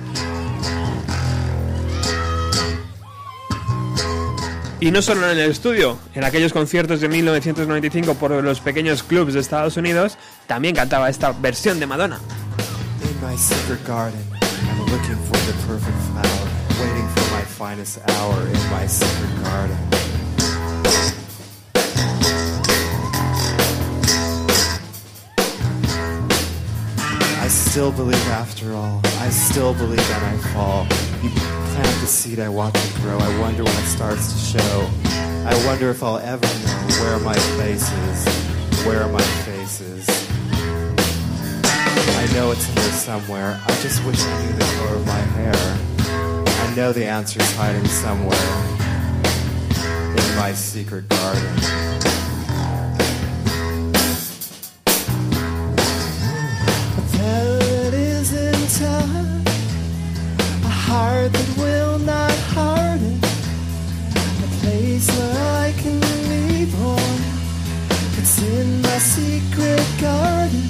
Y 4.82 4.92
no 4.92 5.02
solo 5.02 5.32
en 5.32 5.40
el 5.40 5.50
estudio, 5.50 5.98
en 6.14 6.26
aquellos 6.26 6.52
conciertos 6.52 7.00
de 7.00 7.08
1995 7.08 8.16
por 8.16 8.32
los 8.44 8.60
pequeños 8.60 9.04
clubs 9.04 9.34
de 9.34 9.40
Estados 9.40 9.78
Unidos, 9.78 10.18
también 10.46 10.76
cantaba 10.76 11.10
esta 11.10 11.32
versión 11.32 11.80
de 11.80 11.88
Madonna. 11.88 12.20
In 13.02 13.16
my 13.22 13.38
still 27.80 27.92
believe 27.94 28.28
after 28.28 28.74
all, 28.74 29.00
I 29.20 29.30
still 29.30 29.74
believe 29.74 30.12
and 30.12 30.26
I 30.26 30.38
fall. 30.52 30.84
You 31.24 31.30
plant 31.30 32.02
the 32.02 32.08
seed, 32.08 32.38
I 32.38 32.50
watch 32.50 32.76
it 32.76 32.94
grow, 32.96 33.18
I 33.18 33.40
wonder 33.40 33.64
when 33.64 33.74
it 33.74 33.88
starts 33.88 34.34
to 34.34 34.60
show. 34.60 34.90
I 35.48 35.64
wonder 35.66 35.90
if 35.90 36.04
I'll 36.04 36.18
ever 36.18 36.46
know 36.46 36.88
where 37.00 37.20
my 37.20 37.38
place 37.56 37.90
is, 37.90 38.86
where 38.86 39.08
my 39.08 39.22
face 39.48 39.80
is. 39.80 40.06
I 41.64 42.28
know 42.34 42.52
it's 42.52 42.68
in 42.68 42.76
there 42.76 42.92
somewhere. 42.92 43.58
I 43.66 43.72
just 43.82 44.04
wish 44.04 44.22
I 44.26 44.46
knew 44.46 44.58
the 44.58 44.66
color 44.76 44.96
of 44.98 45.08
my 45.08 45.24
hair. 45.40 45.56
I 46.68 46.76
know 46.76 46.92
the 46.92 47.06
answer's 47.06 47.50
hiding 47.56 47.88
somewhere 47.88 48.36
in 50.18 50.36
my 50.36 50.52
secret 50.52 51.08
garden. 51.08 51.56
That 61.34 61.50
will 61.58 62.00
not 62.00 62.32
harden, 62.56 63.20
a 64.46 64.50
place 64.62 65.08
where 65.18 65.38
I 65.66 65.74
can 65.82 66.00
be 66.30 66.66
born. 66.78 67.22
It's 68.18 68.42
in 68.42 68.82
my 68.82 68.98
secret 69.00 69.86
garden, 70.00 70.64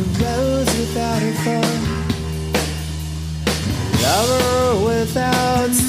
a 0.00 0.02
rose 0.22 0.72
without 0.80 1.22
a 1.22 1.32
thorn, 1.44 1.80
lover 4.02 4.86
without. 4.86 5.87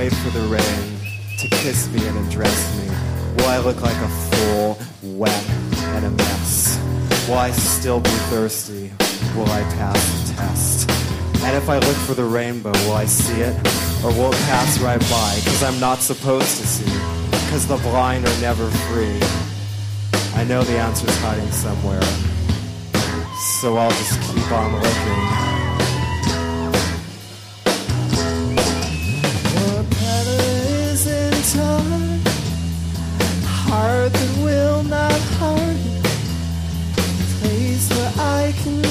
Wait 0.00 0.14
for 0.14 0.30
the 0.30 0.40
rain 0.46 0.98
to 1.36 1.46
kiss 1.48 1.86
me 1.92 2.06
and 2.06 2.16
undress 2.16 2.58
me, 2.78 2.88
will 3.36 3.50
I 3.50 3.58
look 3.58 3.82
like 3.82 3.96
a 3.98 4.08
fool, 4.08 4.78
wet 5.02 5.44
and 5.94 6.06
a 6.06 6.10
mess? 6.10 6.80
Will 7.28 7.36
I 7.36 7.50
still 7.50 8.00
be 8.00 8.08
thirsty? 8.32 8.90
Will 9.36 9.50
I 9.50 9.60
pass 9.76 10.30
the 10.30 10.36
test? 10.36 10.90
And 11.44 11.54
if 11.54 11.68
I 11.68 11.80
look 11.80 11.96
for 12.08 12.14
the 12.14 12.24
rainbow, 12.24 12.72
will 12.86 12.94
I 12.94 13.04
see 13.04 13.42
it? 13.42 13.54
Or 14.02 14.10
will 14.16 14.32
it 14.32 14.40
pass 14.48 14.78
right 14.80 15.00
by? 15.00 15.38
Cause 15.44 15.62
I'm 15.62 15.78
not 15.78 15.98
supposed 15.98 16.56
to 16.60 16.66
see. 16.66 16.98
Cause 17.50 17.66
the 17.66 17.76
blind 17.76 18.24
are 18.24 18.40
never 18.40 18.70
free. 18.88 19.20
I 20.34 20.44
know 20.44 20.62
the 20.62 20.78
answer's 20.78 21.14
hiding 21.18 21.50
somewhere. 21.50 22.00
So 23.60 23.76
I'll 23.76 23.90
just 23.90 24.18
keep 24.22 24.50
on 24.50 24.72
looking. 24.80 25.49
That 34.08 34.38
will 34.42 34.82
not 34.84 35.20
harden, 35.38 36.00
place 37.40 37.90
where 37.90 38.12
I 38.16 38.54
can 38.62 38.89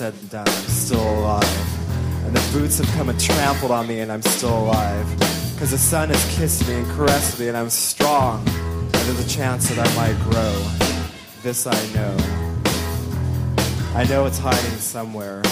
said 0.00 0.14
and 0.14 0.30
done, 0.30 0.48
I'm 0.48 0.54
still 0.54 1.18
alive. 1.18 2.24
And 2.24 2.34
the 2.34 2.58
boots 2.58 2.78
have 2.78 2.86
come 2.96 3.10
and 3.10 3.20
trampled 3.20 3.70
on 3.70 3.86
me, 3.86 4.00
and 4.00 4.10
I'm 4.10 4.22
still 4.22 4.60
alive. 4.60 5.06
Because 5.52 5.72
the 5.72 5.76
sun 5.76 6.08
has 6.08 6.38
kissed 6.38 6.66
me 6.66 6.76
and 6.76 6.86
caressed 6.92 7.38
me, 7.38 7.48
and 7.48 7.56
I'm 7.58 7.68
strong. 7.68 8.48
And 8.48 8.90
there's 8.92 9.22
a 9.26 9.28
chance 9.28 9.68
that 9.68 9.78
I 9.78 9.96
might 9.96 10.18
grow. 10.30 10.52
This 11.42 11.66
I 11.66 11.78
know. 11.92 12.16
I 13.94 14.06
know 14.08 14.24
it's 14.24 14.38
hiding 14.38 14.78
somewhere. 14.78 15.42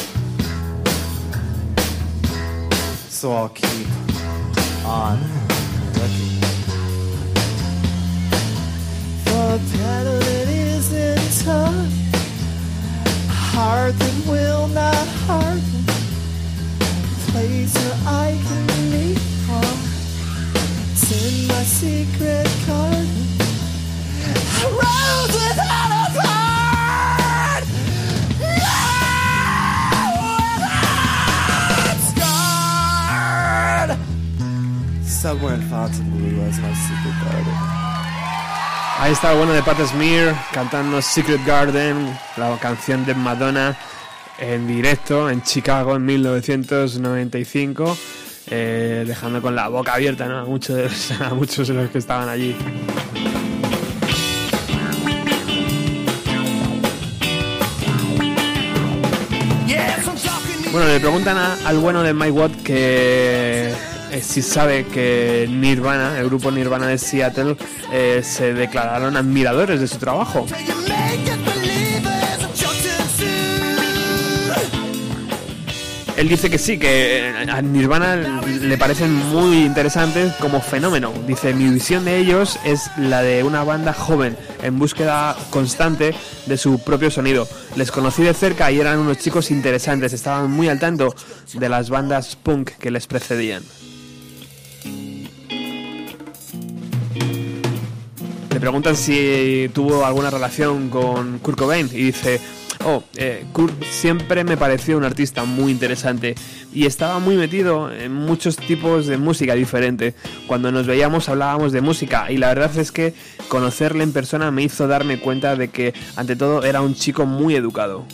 So 3.11 3.33
I'll 3.33 3.51
keep 3.51 3.87
on 4.87 5.21
looking. 5.93 6.41
For 9.27 9.59
that 9.77 10.07
isn't 10.49 11.45
tough, 11.45 11.98
heart 13.59 13.99
will 14.29 14.69
not 14.69 15.07
harden, 15.27 15.83
place 17.33 17.75
where 17.75 17.99
I 18.07 18.39
can. 18.47 18.69
It's 20.93 21.11
in 21.11 21.49
my 21.49 21.65
secret 21.65 22.49
garden. 22.67 23.09
Rose 24.81 25.35
without 25.43 25.91
a. 25.93 26.39
Somewhere 35.03 35.55
in 35.55 35.63
Fontainebleau 35.63 36.45
is 36.47 36.59
my 36.61 36.75
secret 36.75 37.17
garden. 37.25 37.68
Ahí 39.01 39.13
está 39.13 39.33
bueno 39.33 39.53
de 39.53 39.63
Pat 39.63 39.79
Smear 39.87 40.35
cantando 40.53 41.01
Secret 41.01 41.45
Garden, 41.47 42.19
la 42.37 42.59
canción 42.59 43.07
de 43.07 43.15
Madonna 43.15 43.79
en 44.39 44.67
directo 44.67 45.31
en 45.31 45.41
Chicago 45.43 45.95
en 45.95 46.05
1995, 46.05 47.97
eh, 48.51 49.05
dejando 49.07 49.41
con 49.41 49.55
la 49.55 49.69
boca 49.69 49.95
abierta 49.95 50.27
¿no? 50.27 50.39
a, 50.39 50.45
muchos 50.45 51.13
a 51.21 51.33
muchos 51.33 51.69
de 51.69 51.75
los 51.75 51.91
que 51.91 51.99
estaban 51.99 52.29
allí. 52.29 52.57
Bueno, 60.73 60.89
le 60.89 60.99
preguntan 60.99 61.39
al 61.39 61.79
bueno 61.79 62.03
de 62.03 62.13
Mike 62.13 62.31
Watt 62.33 62.63
que 62.63 63.73
eh, 64.11 64.23
si 64.23 64.43
sabe 64.43 64.87
que 64.87 65.47
Nirvana, 65.51 66.19
el 66.19 66.27
grupo 66.27 66.51
Nirvana 66.51 66.87
de 66.87 66.99
Seattle, 66.99 67.57
eh, 67.93 68.23
se 68.23 68.55
declararon 68.55 69.17
admiradores 69.17 69.81
de 69.81 69.87
su 69.89 69.99
trabajo. 69.99 70.47
Él 76.17 76.29
dice 76.29 76.51
que 76.51 76.59
sí, 76.59 76.79
que 76.79 77.29
eh, 77.29 77.47
a 77.49 77.63
Nirvana 77.63 78.43
le 78.45 78.77
parecen 78.77 79.15
muy 79.15 79.65
interesantes 79.65 80.33
como 80.41 80.61
fenómeno. 80.61 81.13
Dice, 81.29 81.55
mi 81.55 81.69
visión 81.69 82.05
de 82.05 82.19
ellos 82.19 82.59
es 82.65 82.91
la 82.97 83.23
de 83.23 83.45
una 83.45 83.63
banda 83.63 83.93
joven, 83.93 84.37
en 84.63 84.81
búsqueda 84.81 85.37
constante 85.51 86.15
de 86.47 86.57
su 86.57 86.81
propio 86.81 87.13
sonido. 87.13 87.47
Les 87.77 87.93
conocí 87.93 88.25
de 88.25 88.35
cerca 88.35 88.73
y 88.73 88.81
eran 88.81 88.99
unos 88.99 89.19
chicos 89.19 89.53
interesantes, 89.53 90.13
estaban 90.13 90.51
muy 90.51 90.69
al 90.69 90.81
tanto 90.81 91.15
de 91.53 91.69
las 91.69 91.89
bandas 91.89 92.35
punk 92.35 92.71
que 92.71 92.91
les 92.91 93.07
precedían. 93.07 93.63
Le 98.59 98.61
preguntan 98.61 98.97
si 98.97 99.71
tuvo 99.73 100.05
alguna 100.05 100.31
relación 100.31 100.91
con 100.91 101.39
Kurt 101.39 101.57
Cobain 101.57 101.89
y 101.93 102.07
dice, 102.07 102.41
oh, 102.85 103.05
eh, 103.15 103.47
Kurt 103.53 103.85
siempre 103.85 104.43
me 104.43 104.57
pareció 104.57 104.97
un 104.99 105.05
artista 105.05 105.45
muy 105.45 105.71
interesante 105.71 106.35
y 106.75 106.85
estaba 106.85 107.21
muy 107.21 107.37
metido 107.37 107.89
en 107.93 108.13
muchos 108.13 108.57
tipos 108.57 109.07
de 109.07 109.17
música 109.17 109.55
diferente. 109.55 110.17
Cuando 110.49 110.73
nos 110.73 110.89
veíamos 110.89 111.29
hablábamos 111.29 111.71
de 111.71 111.83
música 111.83 112.33
y 112.33 112.39
la 112.39 112.49
verdad 112.49 112.77
es 112.77 112.91
que 112.91 113.15
conocerle 113.47 114.03
en 114.03 114.13
persona 114.13 114.51
me 114.51 114.65
hizo 114.65 114.89
darme 114.89 115.21
cuenta 115.21 115.55
de 115.55 115.69
que 115.69 115.95
ante 116.17 116.35
todo 116.35 116.65
era 116.65 116.81
un 116.81 116.97
chico 116.97 117.27
muy 117.27 117.55
educado. 117.55 118.07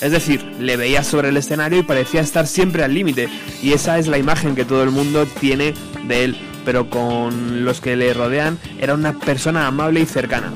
Es 0.00 0.12
decir, 0.12 0.44
le 0.60 0.76
veía 0.76 1.02
sobre 1.02 1.30
el 1.30 1.36
escenario 1.36 1.78
y 1.78 1.82
parecía 1.82 2.20
estar 2.20 2.46
siempre 2.46 2.84
al 2.84 2.94
límite, 2.94 3.28
y 3.62 3.72
esa 3.72 3.98
es 3.98 4.06
la 4.08 4.18
imagen 4.18 4.54
que 4.54 4.64
todo 4.64 4.82
el 4.82 4.90
mundo 4.90 5.26
tiene 5.40 5.74
de 6.06 6.24
él, 6.24 6.36
pero 6.64 6.90
con 6.90 7.64
los 7.64 7.80
que 7.80 7.96
le 7.96 8.12
rodean 8.12 8.58
era 8.78 8.94
una 8.94 9.14
persona 9.18 9.66
amable 9.66 10.00
y 10.00 10.06
cercana. 10.06 10.52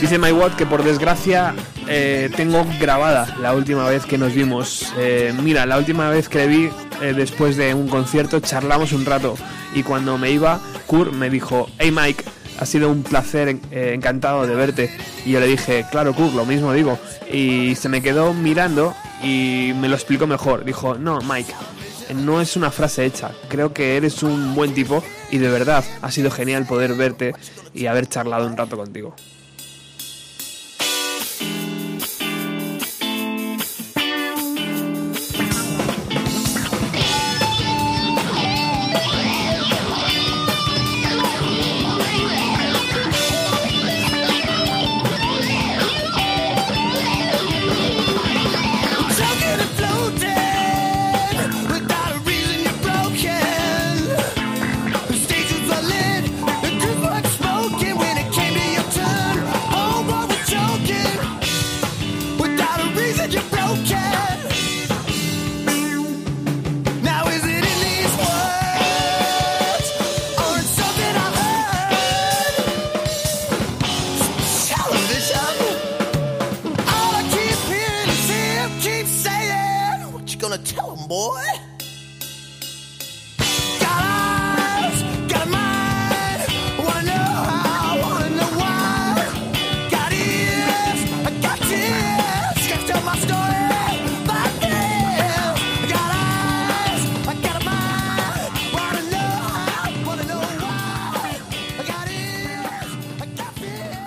Dice 0.00 0.18
My 0.18 0.32
Watt 0.32 0.56
que 0.56 0.66
por 0.66 0.82
desgracia 0.82 1.54
eh, 1.86 2.28
tengo 2.34 2.66
grabada 2.80 3.36
la 3.40 3.54
última 3.54 3.88
vez 3.88 4.04
que 4.04 4.18
nos 4.18 4.34
vimos. 4.34 4.92
Eh, 4.98 5.32
mira, 5.42 5.64
la 5.64 5.78
última 5.78 6.10
vez 6.10 6.28
que 6.28 6.38
le 6.38 6.46
vi 6.48 6.70
eh, 7.00 7.14
después 7.14 7.56
de 7.56 7.72
un 7.72 7.88
concierto 7.88 8.40
charlamos 8.40 8.92
un 8.92 9.04
rato 9.04 9.36
y 9.74 9.84
cuando 9.84 10.18
me 10.18 10.30
iba, 10.32 10.60
Kurt 10.86 11.12
me 11.12 11.30
dijo, 11.30 11.68
hey 11.78 11.92
Mike, 11.92 12.24
ha 12.62 12.66
sido 12.66 12.90
un 12.90 13.02
placer, 13.02 13.56
eh, 13.72 13.92
encantado 13.92 14.46
de 14.46 14.54
verte. 14.54 14.90
Y 15.26 15.32
yo 15.32 15.40
le 15.40 15.48
dije, 15.48 15.84
claro 15.90 16.14
Kurt, 16.14 16.34
lo 16.34 16.46
mismo 16.46 16.72
digo. 16.72 16.96
Y 17.30 17.74
se 17.74 17.88
me 17.88 18.00
quedó 18.00 18.32
mirando 18.34 18.94
y 19.20 19.72
me 19.80 19.88
lo 19.88 19.96
explicó 19.96 20.28
mejor. 20.28 20.64
Dijo, 20.64 20.94
no 20.94 21.18
Mike, 21.22 21.52
no 22.14 22.40
es 22.40 22.56
una 22.56 22.70
frase 22.70 23.04
hecha. 23.04 23.32
Creo 23.48 23.72
que 23.72 23.96
eres 23.96 24.22
un 24.22 24.54
buen 24.54 24.74
tipo 24.74 25.02
y 25.32 25.38
de 25.38 25.48
verdad 25.48 25.84
ha 26.02 26.10
sido 26.12 26.30
genial 26.30 26.64
poder 26.64 26.94
verte 26.94 27.34
y 27.74 27.86
haber 27.86 28.06
charlado 28.06 28.46
un 28.46 28.56
rato 28.56 28.76
contigo. 28.76 29.16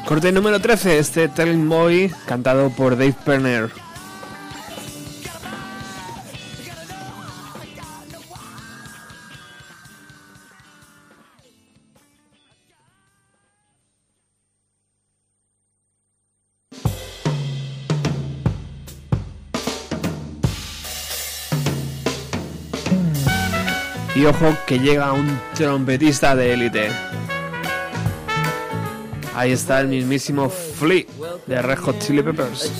Corte 0.06 0.32
número 0.32 0.62
13, 0.62 1.00
este 1.00 1.28
Telling 1.28 1.68
Boy, 1.68 2.14
cantado 2.28 2.70
por 2.70 2.96
Dave 2.96 3.16
Perner. 3.26 3.72
Y 24.16 24.26
ojo 24.26 24.56
que 24.68 24.80
llega 24.80 25.12
un 25.14 25.40
trompetista 25.56 26.36
de 26.36 26.54
élite. 26.54 26.92
Ahí 29.36 29.52
está 29.52 29.82
el 29.82 29.90
mismísimo 29.90 30.50
Flea 30.50 31.06
de 31.46 31.62
Red 31.62 31.80
Hot 31.80 32.00
Chili 32.00 32.24
Peppers. 32.24 32.72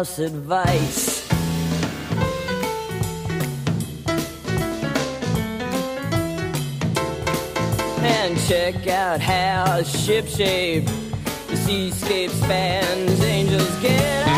Mouse 0.00 0.18
advice. 0.18 1.28
And 8.02 8.38
check 8.48 8.86
out 8.88 9.20
how 9.20 9.82
shipshape 9.82 10.86
the 11.48 11.56
seascape 11.56 12.30
spans. 12.30 13.20
Angels 13.22 13.76
get 13.82 14.29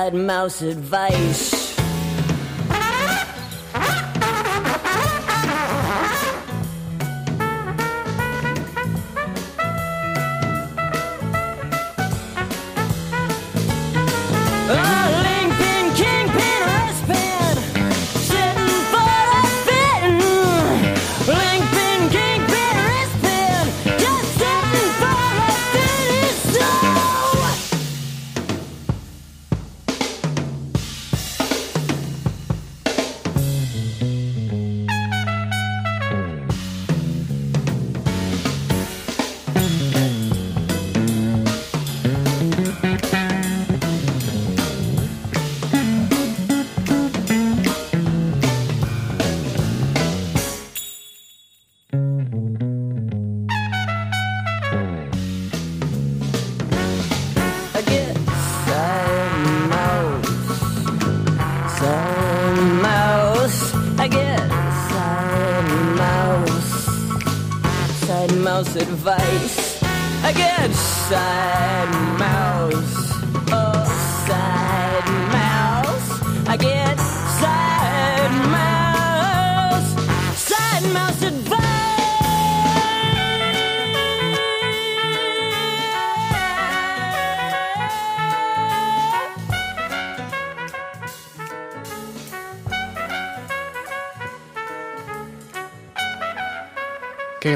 bad 0.00 0.14
mouse 0.14 0.62
advice. 0.62 1.59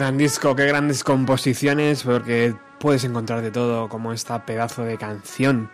Gran 0.05 0.18
disco, 0.18 0.55
qué 0.55 0.66
grandes 0.66 1.02
composiciones, 1.02 2.02
porque 2.02 2.55
puedes 2.78 3.05
encontrar 3.05 3.40
de 3.40 3.51
todo, 3.51 3.89
como 3.89 4.12
esta 4.12 4.44
pedazo 4.44 4.85
de 4.85 4.98
canción, 4.98 5.70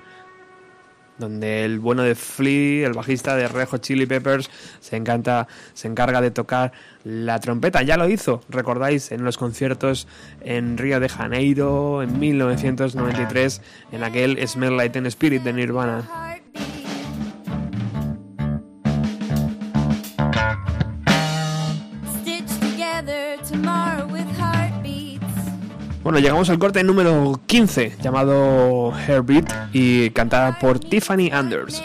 donde 1.18 1.64
el 1.64 1.80
bueno 1.80 2.04
de 2.04 2.14
Flea, 2.14 2.86
el 2.86 2.92
bajista 2.92 3.34
de 3.34 3.48
Red 3.48 3.66
Hot 3.70 3.80
Chili 3.80 4.06
Peppers, 4.06 4.48
se 4.78 4.94
encanta, 4.94 5.48
se 5.74 5.88
encarga 5.88 6.20
de 6.20 6.30
tocar 6.30 6.70
la 7.02 7.40
trompeta. 7.40 7.82
Ya 7.82 7.96
lo 7.96 8.08
hizo, 8.08 8.40
recordáis, 8.48 9.10
en 9.10 9.24
los 9.24 9.36
conciertos 9.36 10.06
en 10.42 10.78
Río 10.78 11.00
de 11.00 11.08
Janeiro 11.08 12.00
en 12.00 12.20
1993, 12.20 13.62
en 13.90 14.04
aquel 14.04 14.46
Smell 14.46 14.76
Like 14.76 14.92
Teen 14.92 15.06
Spirit 15.06 15.42
de 15.42 15.52
Nirvana. 15.52 16.08
Bueno, 26.02 26.18
llegamos 26.18 26.48
al 26.48 26.58
corte 26.58 26.82
número 26.82 27.38
15, 27.46 27.98
llamado 28.00 28.92
Heartbeat, 29.06 29.52
y 29.72 30.10
cantada 30.10 30.58
por 30.58 30.78
Tiffany 30.78 31.30
Anders. 31.30 31.82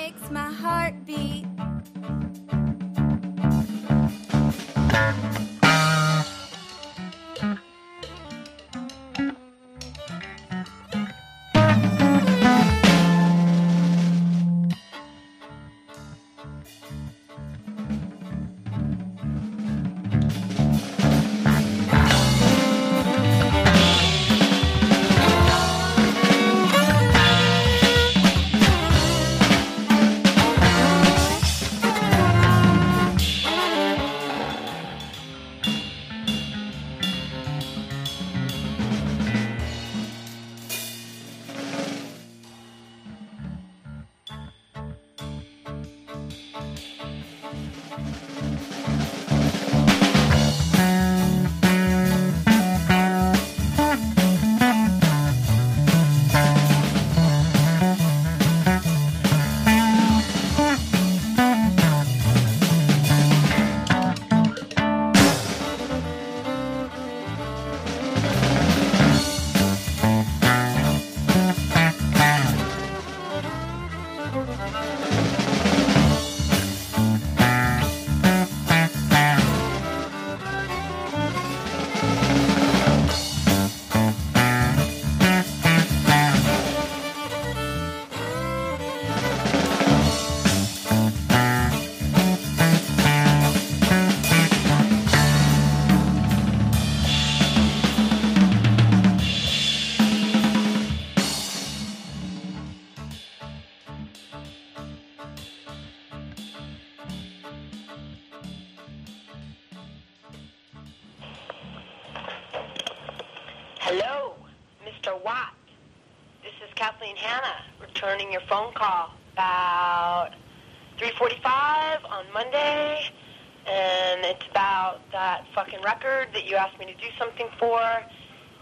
For. 127.65 127.81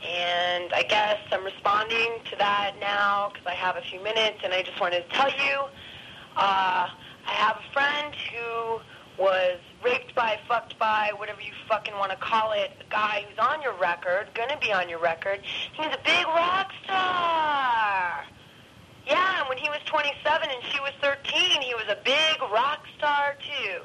And 0.07 0.71
I 0.73 0.83
guess 0.83 1.17
I'm 1.31 1.43
responding 1.43 2.19
to 2.29 2.35
that 2.37 2.75
now 2.79 3.31
because 3.31 3.47
I 3.47 3.53
have 3.53 3.77
a 3.77 3.81
few 3.81 4.01
minutes, 4.03 4.39
and 4.43 4.53
I 4.53 4.61
just 4.61 4.79
wanted 4.79 5.09
to 5.09 5.15
tell 5.15 5.29
you, 5.29 5.55
uh, 6.35 6.87
I 7.25 7.31
have 7.31 7.57
a 7.57 7.73
friend 7.73 8.13
who 8.31 8.79
was 9.21 9.59
raped 9.83 10.13
by, 10.15 10.39
fucked 10.47 10.77
by, 10.79 11.11
whatever 11.17 11.39
you 11.41 11.53
fucking 11.69 11.93
want 11.95 12.11
to 12.11 12.17
call 12.17 12.51
it, 12.51 12.71
the 12.79 12.85
guy 12.89 13.25
who's 13.27 13.37
on 13.39 13.61
your 13.61 13.73
record, 13.73 14.27
gonna 14.33 14.57
be 14.59 14.73
on 14.73 14.89
your 14.89 14.99
record. 14.99 15.39
He's 15.73 15.85
a 15.85 15.99
big 16.03 16.25
rock 16.27 16.71
star. 16.83 18.25
Yeah, 19.05 19.39
and 19.39 19.49
when 19.49 19.57
he 19.57 19.69
was 19.69 19.79
27 19.85 20.49
and 20.49 20.63
she 20.71 20.79
was 20.79 20.91
13, 21.01 21.61
he 21.61 21.73
was 21.75 21.85
a 21.89 21.97
big 22.03 22.41
rock 22.51 22.83
star 22.97 23.35
too. 23.39 23.79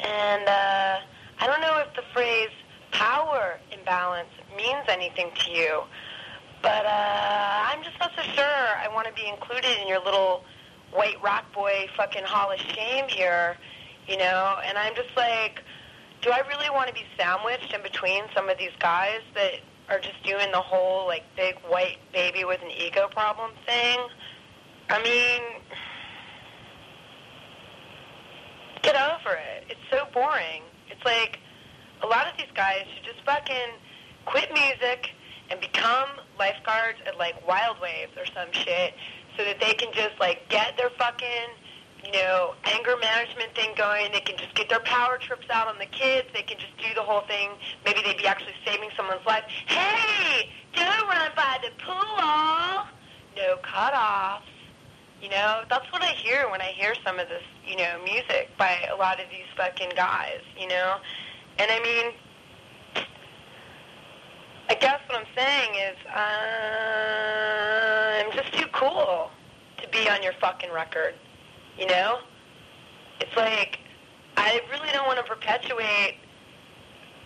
And 0.00 0.48
uh, 0.48 0.96
I 1.40 1.46
don't 1.46 1.60
know 1.60 1.78
if 1.78 1.94
the 1.94 2.02
phrase 2.12 2.50
power 2.94 3.58
imbalance 3.76 4.30
means 4.56 4.84
anything 4.88 5.30
to 5.44 5.50
you, 5.50 5.82
but 6.62 6.86
uh, 6.86 7.64
I'm 7.68 7.82
just 7.82 7.98
not 8.00 8.12
so 8.16 8.22
sure 8.22 8.44
I 8.44 8.88
want 8.94 9.06
to 9.06 9.12
be 9.12 9.28
included 9.28 9.78
in 9.82 9.88
your 9.88 10.02
little 10.02 10.44
white 10.92 11.20
rock 11.22 11.52
boy 11.52 11.88
fucking 11.96 12.24
hall 12.24 12.52
of 12.52 12.58
shame 12.58 13.04
here, 13.08 13.56
you 14.08 14.16
know? 14.16 14.56
And 14.64 14.78
I'm 14.78 14.94
just 14.94 15.14
like, 15.16 15.62
do 16.22 16.30
I 16.30 16.40
really 16.48 16.70
want 16.70 16.88
to 16.88 16.94
be 16.94 17.04
sandwiched 17.18 17.74
in 17.74 17.82
between 17.82 18.22
some 18.34 18.48
of 18.48 18.56
these 18.58 18.72
guys 18.78 19.20
that 19.34 19.60
are 19.90 19.98
just 19.98 20.22
doing 20.24 20.50
the 20.52 20.60
whole 20.60 21.06
like 21.06 21.24
big 21.36 21.56
white 21.68 21.98
baby 22.12 22.44
with 22.44 22.62
an 22.62 22.70
ego 22.70 23.08
problem 23.10 23.50
thing? 23.66 23.98
I 24.88 25.02
mean, 25.02 25.42
get 28.82 28.94
over 28.94 29.34
it. 29.34 29.64
It's 29.68 29.80
so 29.90 30.06
boring. 30.14 30.62
It's 30.90 31.04
like 31.04 31.40
a 32.04 32.06
lot 32.06 32.26
of 32.28 32.36
these 32.36 32.52
guys 32.54 32.84
should 32.94 33.04
just 33.04 33.24
fucking 33.24 33.72
quit 34.26 34.52
music 34.52 35.10
and 35.50 35.58
become 35.60 36.08
lifeguards 36.38 36.98
at 37.06 37.16
like 37.16 37.34
Wild 37.48 37.80
Waves 37.80 38.12
or 38.16 38.26
some 38.26 38.52
shit 38.52 38.92
so 39.36 39.44
that 39.44 39.58
they 39.58 39.72
can 39.72 39.92
just 39.94 40.20
like 40.20 40.46
get 40.50 40.76
their 40.76 40.90
fucking 40.98 41.48
you 42.04 42.12
know 42.12 42.54
anger 42.64 42.96
management 43.00 43.54
thing 43.54 43.70
going. 43.76 44.12
They 44.12 44.20
can 44.20 44.36
just 44.36 44.54
get 44.54 44.68
their 44.68 44.80
power 44.80 45.16
trips 45.16 45.46
out 45.50 45.66
on 45.66 45.78
the 45.78 45.86
kids. 45.86 46.28
They 46.34 46.42
can 46.42 46.58
just 46.58 46.76
do 46.76 46.92
the 46.94 47.02
whole 47.02 47.22
thing. 47.22 47.50
Maybe 47.86 48.00
they'd 48.04 48.18
be 48.18 48.26
actually 48.26 48.54
saving 48.66 48.90
someone's 48.96 49.24
life. 49.26 49.44
Hey 49.66 50.50
don't 50.76 51.08
run 51.08 51.30
by 51.34 51.58
the 51.62 51.70
pool. 51.82 52.84
No 53.36 53.56
cutoffs. 53.64 54.42
You 55.22 55.30
know 55.30 55.62
that's 55.70 55.90
what 55.90 56.02
i 56.02 56.12
hear 56.12 56.50
when 56.50 56.60
i 56.60 56.66
hear 56.66 56.92
some 57.02 57.18
of 57.18 57.28
this 57.30 57.42
you 57.66 57.76
know 57.78 57.98
music 58.04 58.50
by 58.58 58.76
a 58.92 58.96
lot 58.96 59.20
of 59.20 59.30
these 59.30 59.48
fucking 59.56 59.92
guys 59.96 60.40
you 60.60 60.68
know 60.68 60.96
and 61.58 61.70
i 61.70 61.80
mean 61.80 62.12
I 64.66 64.74
guess 64.74 65.00
what 65.08 65.18
I'm 65.18 65.26
saying 65.36 65.74
is 65.74 65.96
uh, 66.08 66.14
I'm 68.24 68.32
just 68.32 68.52
too 68.54 68.66
cool 68.72 69.30
to 69.76 69.88
be 69.90 70.08
on 70.08 70.22
your 70.22 70.32
fucking 70.40 70.72
record. 70.72 71.14
You 71.78 71.86
know? 71.86 72.20
It's 73.20 73.36
like 73.36 73.78
I 74.36 74.60
really 74.70 74.90
don't 74.92 75.06
want 75.06 75.18
to 75.18 75.24
perpetuate 75.24 76.16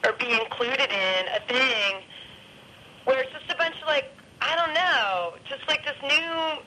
or 0.04 0.12
be 0.14 0.32
included 0.32 0.90
in 0.90 1.26
a 1.28 1.40
thing 1.48 2.02
where 3.04 3.20
it's 3.20 3.32
just 3.32 3.50
a 3.50 3.56
bunch 3.56 3.76
of 3.80 3.86
like 3.86 4.12
I 4.40 4.54
don't 4.56 4.74
know, 4.74 5.34
just 5.48 5.66
like 5.68 5.84
this 5.84 5.96
new 6.02 6.58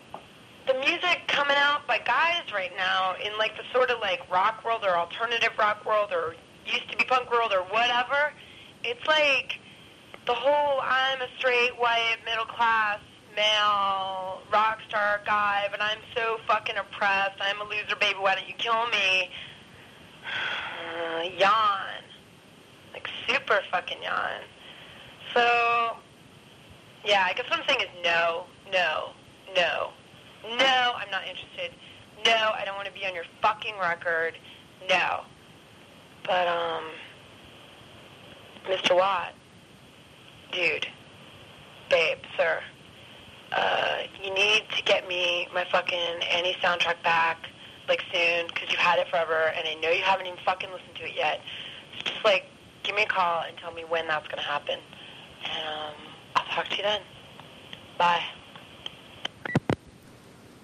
the 0.67 0.73
music 0.79 1.27
coming 1.27 1.57
out 1.57 1.85
by 1.87 1.97
guys 1.99 2.43
right 2.53 2.71
now 2.77 3.15
in 3.23 3.37
like 3.37 3.57
the 3.57 3.63
sort 3.73 3.89
of 3.89 3.99
like 3.99 4.21
rock 4.31 4.63
world 4.63 4.83
or 4.83 4.97
alternative 4.97 5.51
rock 5.57 5.85
world 5.85 6.11
or 6.11 6.35
used 6.65 6.89
to 6.91 6.97
be 6.97 7.03
punk 7.05 7.31
world 7.31 7.51
or 7.53 7.63
whatever. 7.71 8.33
It's 8.83 9.05
like 9.07 9.59
the 10.25 10.33
whole 10.33 10.81
I'm 10.81 11.21
a 11.21 11.27
straight 11.37 11.71
white 11.79 12.17
middle 12.25 12.45
class 12.45 12.99
male 13.35 14.41
rock 14.51 14.79
star 14.87 15.21
guy, 15.25 15.67
but 15.71 15.81
I'm 15.81 15.99
so 16.15 16.37
fucking 16.47 16.75
oppressed. 16.77 17.39
I'm 17.39 17.61
a 17.61 17.63
loser, 17.63 17.95
baby. 17.99 18.19
Why 18.19 18.35
don't 18.35 18.47
you 18.47 18.55
kill 18.55 18.87
me? 18.87 19.29
Uh, 20.23 21.23
yawn, 21.37 22.03
like 22.93 23.07
super 23.27 23.61
fucking 23.71 24.03
yawn. 24.03 24.41
So, 25.33 25.97
yeah, 27.05 27.25
I 27.27 27.33
guess 27.33 27.49
what 27.49 27.59
I'm 27.59 27.65
saying 27.67 27.81
is 27.81 27.87
no, 28.03 28.45
no, 28.71 29.11
no, 29.55 29.91
no. 30.57 30.93
I'm 30.95 31.09
not 31.09 31.23
interested. 31.27 31.71
No, 32.25 32.51
I 32.53 32.63
don't 32.65 32.75
want 32.75 32.87
to 32.87 32.93
be 32.93 33.05
on 33.05 33.15
your 33.15 33.23
fucking 33.41 33.75
record. 33.79 34.37
No. 34.89 35.21
But 36.25 36.47
um, 36.47 36.83
Mr. 38.67 38.95
Watt 38.95 39.33
dude, 40.51 40.87
babe, 41.89 42.17
sir, 42.37 42.61
uh, 43.51 43.97
you 44.23 44.33
need 44.33 44.63
to 44.75 44.83
get 44.83 45.07
me 45.07 45.47
my 45.53 45.65
fucking 45.71 46.23
Annie 46.29 46.55
soundtrack 46.61 47.01
back, 47.03 47.37
like 47.87 48.01
soon, 48.11 48.47
because 48.47 48.69
you've 48.69 48.79
had 48.79 48.99
it 48.99 49.07
forever, 49.09 49.53
and 49.57 49.67
I 49.67 49.73
know 49.81 49.89
you 49.89 50.01
haven't 50.01 50.27
even 50.27 50.39
fucking 50.45 50.69
listened 50.71 50.95
to 50.95 51.03
it 51.05 51.15
yet. 51.15 51.41
So 51.97 52.11
just 52.11 52.25
like, 52.25 52.45
give 52.83 52.95
me 52.95 53.03
a 53.03 53.07
call 53.07 53.43
and 53.47 53.57
tell 53.57 53.71
me 53.73 53.83
when 53.83 54.07
that's 54.07 54.27
gonna 54.27 54.41
happen, 54.41 54.79
and 55.43 55.67
um, 55.67 55.95
I'll 56.35 56.45
talk 56.55 56.69
to 56.69 56.77
you 56.77 56.83
then. 56.83 57.01
Bye. 57.97 58.23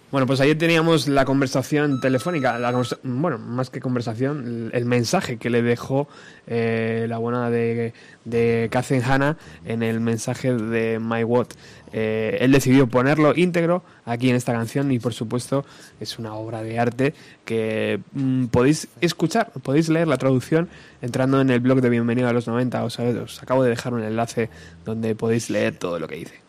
Bueno, 0.10 0.26
pues 0.26 0.40
ayer 0.40 0.58
teníamos 0.58 1.10
la 1.10 1.26
conversación 1.26 2.00
telefónica, 2.00 2.58
la 2.58 2.72
bueno, 3.04 3.38
más 3.38 3.70
que 3.70 3.82
conversación, 3.82 4.70
el, 4.72 4.72
el 4.74 4.86
mensaje 4.86 5.36
que 5.36 5.50
le 5.50 5.62
dejó 5.62 6.08
eh, 6.48 7.08
la 7.10 7.18
buena 7.18 7.50
de, 7.50 7.94
de 8.24 8.70
Catherine 8.72 9.06
Hanna 9.06 9.38
en 9.66 9.84
el 9.84 10.00
mensaje 10.00 10.54
de 10.54 11.00
My 11.00 11.26
What. 11.26 11.48
Eh, 11.92 12.38
él 12.40 12.54
decidió 12.54 12.88
ponerlo 12.88 13.36
íntegro 13.36 13.84
aquí 14.06 14.30
en 14.30 14.38
esta 14.38 14.54
canción 14.54 14.94
y 14.94 15.00
por 15.00 15.14
supuesto 15.14 15.66
es 16.00 16.18
una 16.18 16.36
obra 16.36 16.64
de 16.64 16.80
arte 16.80 17.14
que 17.44 18.00
mm, 18.14 18.46
podéis 18.46 18.88
escuchar, 19.02 19.52
podéis 19.62 19.90
leer 19.90 20.08
la 20.08 20.18
traducción 20.18 20.70
entrando 21.02 21.42
en 21.42 21.50
el 21.50 21.60
blog 21.60 21.82
de 21.82 21.90
Bienvenido 21.90 22.30
a 22.30 22.34
los 22.34 22.48
90, 22.48 22.82
os, 22.86 22.98
os 22.98 23.44
acabo 23.44 23.62
de 23.62 23.72
dejar 23.72 23.94
un 23.94 24.04
enlace 24.04 24.50
donde 24.86 25.16
podéis 25.16 25.50
leer 25.50 25.76
todo 25.78 26.00
lo 26.00 26.08
que 26.08 26.16
dice. 26.16 26.47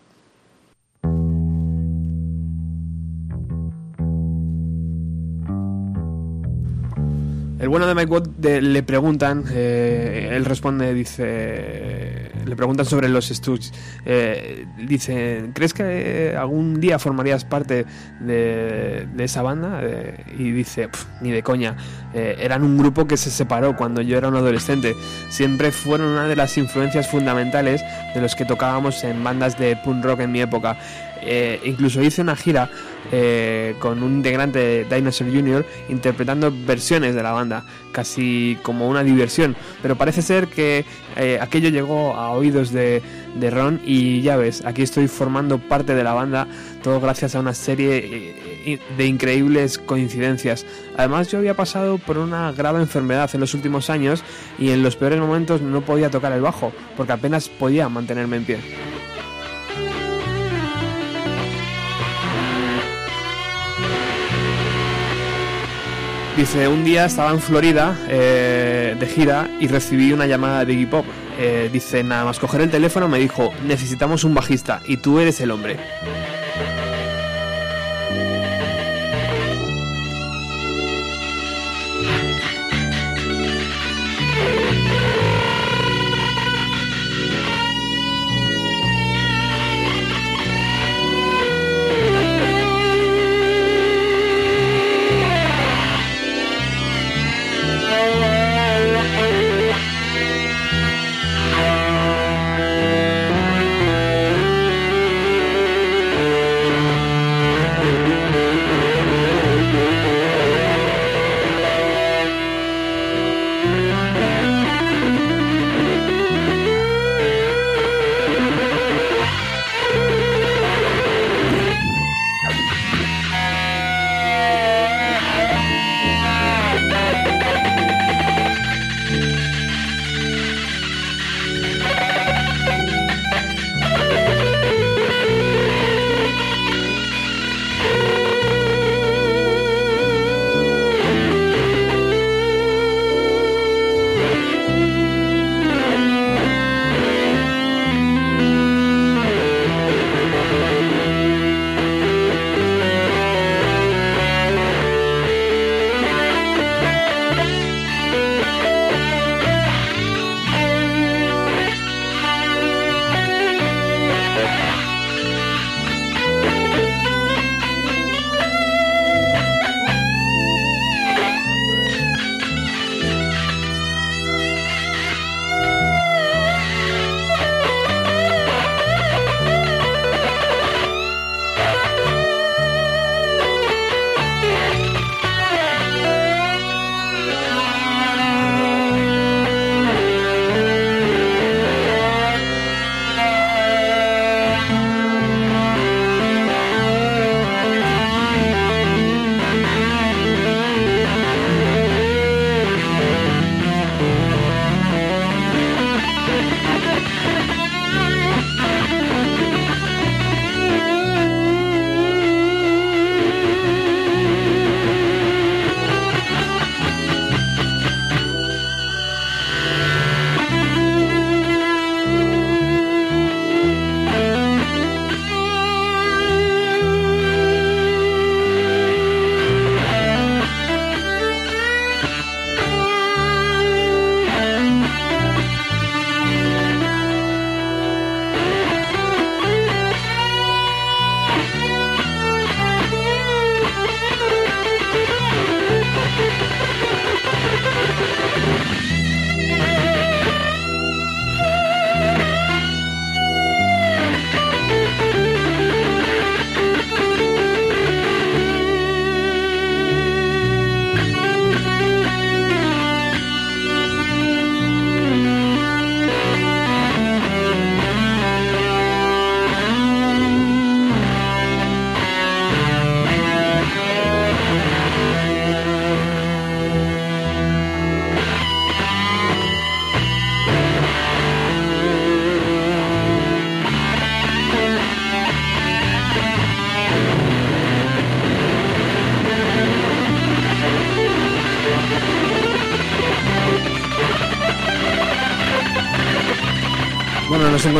El 7.59 7.69
bueno 7.69 7.89
de 7.89 7.95
Mike 7.95 8.13
Watt 8.13 8.29
le 8.41 8.83
preguntan, 8.85 9.45
eh, 9.51 10.31
él 10.33 10.45
responde, 10.45 10.95
dice, 10.95 12.31
le 12.47 12.57
preguntan 12.57 12.87
sobre 12.87 13.09
los 13.09 13.29
Stooges. 13.29 13.73
Eh, 14.07 14.65
dice, 14.87 15.51
¿crees 15.55 15.75
que 15.75 16.37
algún 16.39 16.81
día 16.81 17.01
formarías 17.01 17.45
parte 17.45 17.85
de, 18.21 19.09
esa 19.19 19.43
banda? 19.43 19.81
Eh, 19.83 20.25
y 20.39 20.53
dice, 20.53 20.89
"Pf, 20.89 21.07
ni 21.21 21.33
de 21.33 21.43
coña. 21.43 21.77
Eh, 22.15 22.37
eran 22.41 22.63
un 22.63 22.79
grupo 22.79 23.07
que 23.07 23.17
se 23.17 23.31
separó 23.31 23.77
cuando 23.77 24.03
yo 24.03 24.17
era 24.17 24.29
un 24.29 24.37
adolescente. 24.37 24.95
Siempre 25.29 25.73
fueron 25.73 26.09
una 26.09 26.29
de 26.29 26.37
las 26.37 26.57
influencias 26.59 27.09
fundamentales 27.11 27.83
de 28.15 28.21
los 28.21 28.35
que 28.35 28.45
tocábamos 28.45 29.03
en 29.05 29.23
bandas 29.23 29.59
de 29.59 29.77
punk 29.77 30.05
rock 30.05 30.21
en 30.21 30.33
mi 30.33 30.41
época. 30.41 30.79
Eh, 31.23 31.61
incluso 31.65 32.03
hice 32.03 32.23
una 32.23 32.37
gira 32.37 32.71
eh, 33.11 33.75
con 33.79 34.03
un 34.03 34.17
integrante 34.17 34.85
de 34.85 34.97
Dinosaur 34.97 35.31
Jr. 35.31 35.65
interpretando 35.89 36.53
versiones 36.67 37.15
de 37.15 37.23
la 37.23 37.33
banda, 37.33 37.65
casi 37.93 38.59
como 38.63 38.89
una 38.89 39.03
diversión. 39.03 39.57
Pero 39.83 39.97
parece 39.97 40.23
ser 40.23 40.49
que 40.49 40.85
eh, 41.17 41.39
aquello 41.41 41.71
llegó 41.71 42.15
a 42.15 42.31
oídos 42.31 42.71
de, 42.71 43.03
de 43.35 43.51
Ron 43.51 43.81
y 43.85 44.21
ya 44.21 44.37
ves, 44.37 44.65
aquí 44.65 44.83
estoy 44.83 45.09
formando 45.09 45.59
parte 45.59 45.95
de 45.95 46.05
la 46.05 46.13
banda, 46.13 46.47
todo 46.83 47.01
gracias 47.01 47.35
a 47.35 47.41
una 47.41 47.55
serie 47.55 48.79
de 48.97 49.07
increíbles 49.07 49.79
coincidencias. 49.79 50.67
Además 50.97 51.31
yo 51.31 51.39
había 51.39 51.55
pasado 51.55 51.99
por 51.99 52.19
una 52.19 52.53
grave 52.53 52.81
enfermedad 52.81 53.31
en 53.33 53.41
los 53.41 53.55
últimos 53.55 53.89
años 53.89 54.23
y 54.59 54.71
en 54.71 54.83
los 54.83 54.97
peores 54.97 55.19
momentos 55.19 55.63
no 55.63 55.81
podía 55.81 56.11
tocar 56.11 56.33
el 56.33 56.43
bajo, 56.43 56.73
porque 56.97 57.13
apenas 57.13 57.49
podía 57.49 57.89
mantenerme 57.89 58.37
en 58.37 58.45
pie. 58.45 58.59
Dice, 66.39 66.69
un 66.69 66.85
día 66.85 67.07
estaba 67.07 67.33
en 67.33 67.41
Florida 67.41 67.99
eh, 68.09 68.95
de 68.97 69.07
gira 69.09 69.51
y 69.59 69.67
recibí 69.67 70.13
una 70.13 70.25
llamada 70.25 70.65
de 70.65 70.73
Iggy 70.73 70.87
Pop. 70.87 71.05
Eh, 71.37 71.69
dice, 71.73 72.05
nada 72.05 72.27
más 72.27 72.39
coger 72.39 72.61
el 72.61 72.71
teléfono 72.71 73.09
me 73.09 73.19
dijo, 73.19 73.53
necesitamos 73.67 74.23
un 74.23 74.35
bajista 74.35 74.81
y 74.87 74.99
tú 74.99 75.19
eres 75.19 75.41
el 75.41 75.51
hombre. 75.51 75.79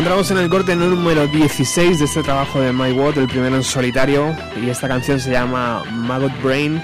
Encontramos 0.09 0.31
en 0.31 0.43
el 0.43 0.49
corte 0.49 0.75
número 0.75 1.27
16 1.27 1.99
de 1.99 2.05
este 2.05 2.23
trabajo 2.23 2.59
de 2.59 2.73
My 2.73 2.91
Watt, 2.93 3.17
el 3.17 3.27
primero 3.27 3.57
en 3.57 3.63
solitario, 3.63 4.35
y 4.59 4.67
esta 4.67 4.87
canción 4.87 5.19
se 5.19 5.29
llama 5.29 5.83
Maggot 5.91 6.31
Brain 6.41 6.81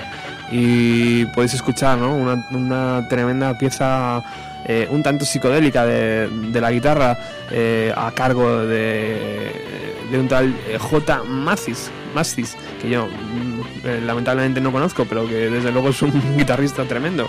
y 0.52 1.26
podéis 1.34 1.56
escuchar 1.56 1.98
¿no? 1.98 2.16
una, 2.16 2.46
una 2.52 3.08
tremenda 3.10 3.58
pieza 3.58 4.22
eh, 4.68 4.88
un 4.92 5.02
tanto 5.02 5.26
psicodélica 5.26 5.88
de, 5.88 6.30
la 6.54 6.72
guitarra 6.72 7.18
eh, 7.50 7.92
a 7.98 8.12
cargo 8.12 8.64
de, 8.64 9.52
de 10.12 10.20
un 10.20 10.28
tal 10.28 10.56
eh, 10.68 10.78
J. 10.80 11.24
Mathis, 11.24 11.90
Mathis, 12.14 12.56
que 12.80 12.90
yo 12.90 13.08
mm, 13.08 13.88
eh, 13.88 14.02
lamentablemente 14.06 14.62
no 14.62 14.72
conozco, 14.72 15.06
pero 15.06 15.28
que 15.28 15.50
desde 15.50 15.72
luego 15.72 15.90
es 15.90 16.02
un 16.04 16.12
guitarrista 16.38 16.84
tremendo. 16.84 17.28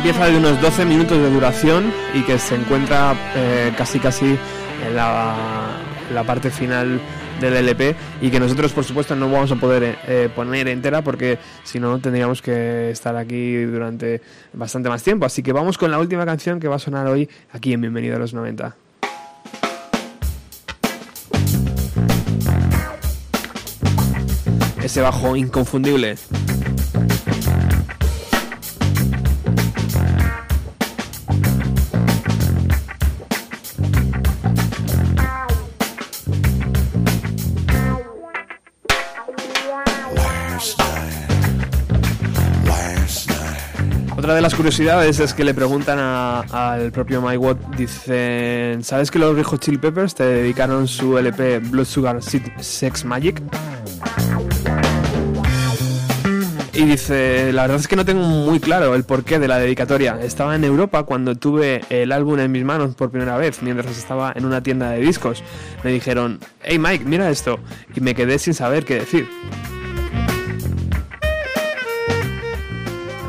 Una 0.00 0.12
pieza 0.14 0.30
de 0.30 0.38
unos 0.38 0.62
12 0.62 0.86
minutos 0.86 1.18
de 1.18 1.30
duración 1.30 1.92
y 2.14 2.22
que 2.22 2.38
se 2.38 2.54
encuentra 2.54 3.14
eh, 3.36 3.70
casi 3.76 3.98
casi 3.98 4.38
en 4.86 4.96
la, 4.96 5.76
parte 6.26 6.50
final 6.50 6.98
del 7.38 7.54
LP 7.54 7.94
y 8.22 8.30
que 8.30 8.40
nosotros 8.40 8.72
por 8.72 8.82
supuesto 8.82 9.14
no 9.14 9.30
vamos 9.30 9.52
a 9.52 9.56
poder 9.56 9.98
eh, 10.08 10.30
poner 10.34 10.68
entera 10.68 11.02
porque 11.02 11.38
si 11.64 11.78
no 11.78 11.98
tendríamos 11.98 12.40
que 12.40 12.90
estar 12.90 13.14
aquí 13.14 13.56
durante 13.64 14.22
bastante 14.54 14.88
más 14.88 15.02
tiempo. 15.02 15.26
Así 15.26 15.42
que 15.42 15.52
vamos 15.52 15.76
con 15.76 15.90
la 15.90 15.98
última 15.98 16.24
canción 16.24 16.60
que 16.60 16.68
va 16.68 16.76
a 16.76 16.78
sonar 16.78 17.06
hoy 17.06 17.28
aquí 17.52 17.74
en 17.74 17.82
Bienvenido 17.82 18.16
a 18.16 18.20
los 18.20 18.32
90. 18.32 18.74
Ese 24.82 25.02
bajo 25.02 25.36
inconfundible. 25.36 26.16
Curiosidades 44.60 45.18
es 45.20 45.32
que 45.32 45.42
le 45.42 45.54
preguntan 45.54 45.98
al 45.98 46.92
propio 46.92 47.22
Mike 47.22 47.38
Watt, 47.38 47.58
dicen, 47.78 48.84
¿sabes 48.84 49.10
que 49.10 49.18
los 49.18 49.34
Red 49.34 49.44
Hot 49.44 49.58
Chili 49.58 49.78
Peppers 49.78 50.14
te 50.14 50.22
dedicaron 50.22 50.86
su 50.86 51.16
LP 51.16 51.60
Blood 51.60 51.86
Sugar 51.86 52.20
Sex 52.22 53.06
Magic? 53.06 53.40
Y 56.74 56.84
dice, 56.84 57.54
la 57.54 57.62
verdad 57.62 57.78
es 57.78 57.88
que 57.88 57.96
no 57.96 58.04
tengo 58.04 58.20
muy 58.20 58.60
claro 58.60 58.94
el 58.94 59.04
porqué 59.04 59.38
de 59.38 59.48
la 59.48 59.58
dedicatoria. 59.58 60.20
Estaba 60.20 60.54
en 60.54 60.64
Europa 60.64 61.04
cuando 61.04 61.36
tuve 61.36 61.80
el 61.88 62.12
álbum 62.12 62.38
en 62.38 62.52
mis 62.52 62.62
manos 62.62 62.94
por 62.94 63.10
primera 63.10 63.38
vez, 63.38 63.62
mientras 63.62 63.96
estaba 63.96 64.34
en 64.36 64.44
una 64.44 64.62
tienda 64.62 64.90
de 64.90 65.00
discos. 65.00 65.42
Me 65.82 65.90
dijeron, 65.90 66.38
hey 66.62 66.78
Mike, 66.78 67.06
mira 67.06 67.30
esto. 67.30 67.60
Y 67.94 68.02
me 68.02 68.14
quedé 68.14 68.38
sin 68.38 68.52
saber 68.52 68.84
qué 68.84 68.96
decir. 68.96 69.26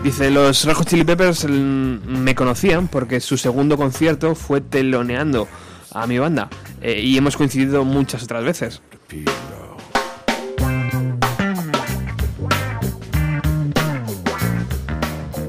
Dice, 0.03 0.31
los 0.31 0.65
Red 0.65 0.73
Hot 0.73 0.87
Chili 0.87 1.03
Peppers 1.03 1.45
mm, 1.45 2.07
me 2.23 2.33
conocían 2.33 2.87
porque 2.87 3.19
su 3.19 3.37
segundo 3.37 3.77
concierto 3.77 4.33
fue 4.33 4.59
teloneando 4.59 5.47
a 5.91 6.07
mi 6.07 6.17
banda 6.17 6.49
eh, 6.81 6.99
y 6.99 7.17
hemos 7.17 7.37
coincidido 7.37 7.85
muchas 7.85 8.23
otras 8.23 8.43
veces. 8.43 8.81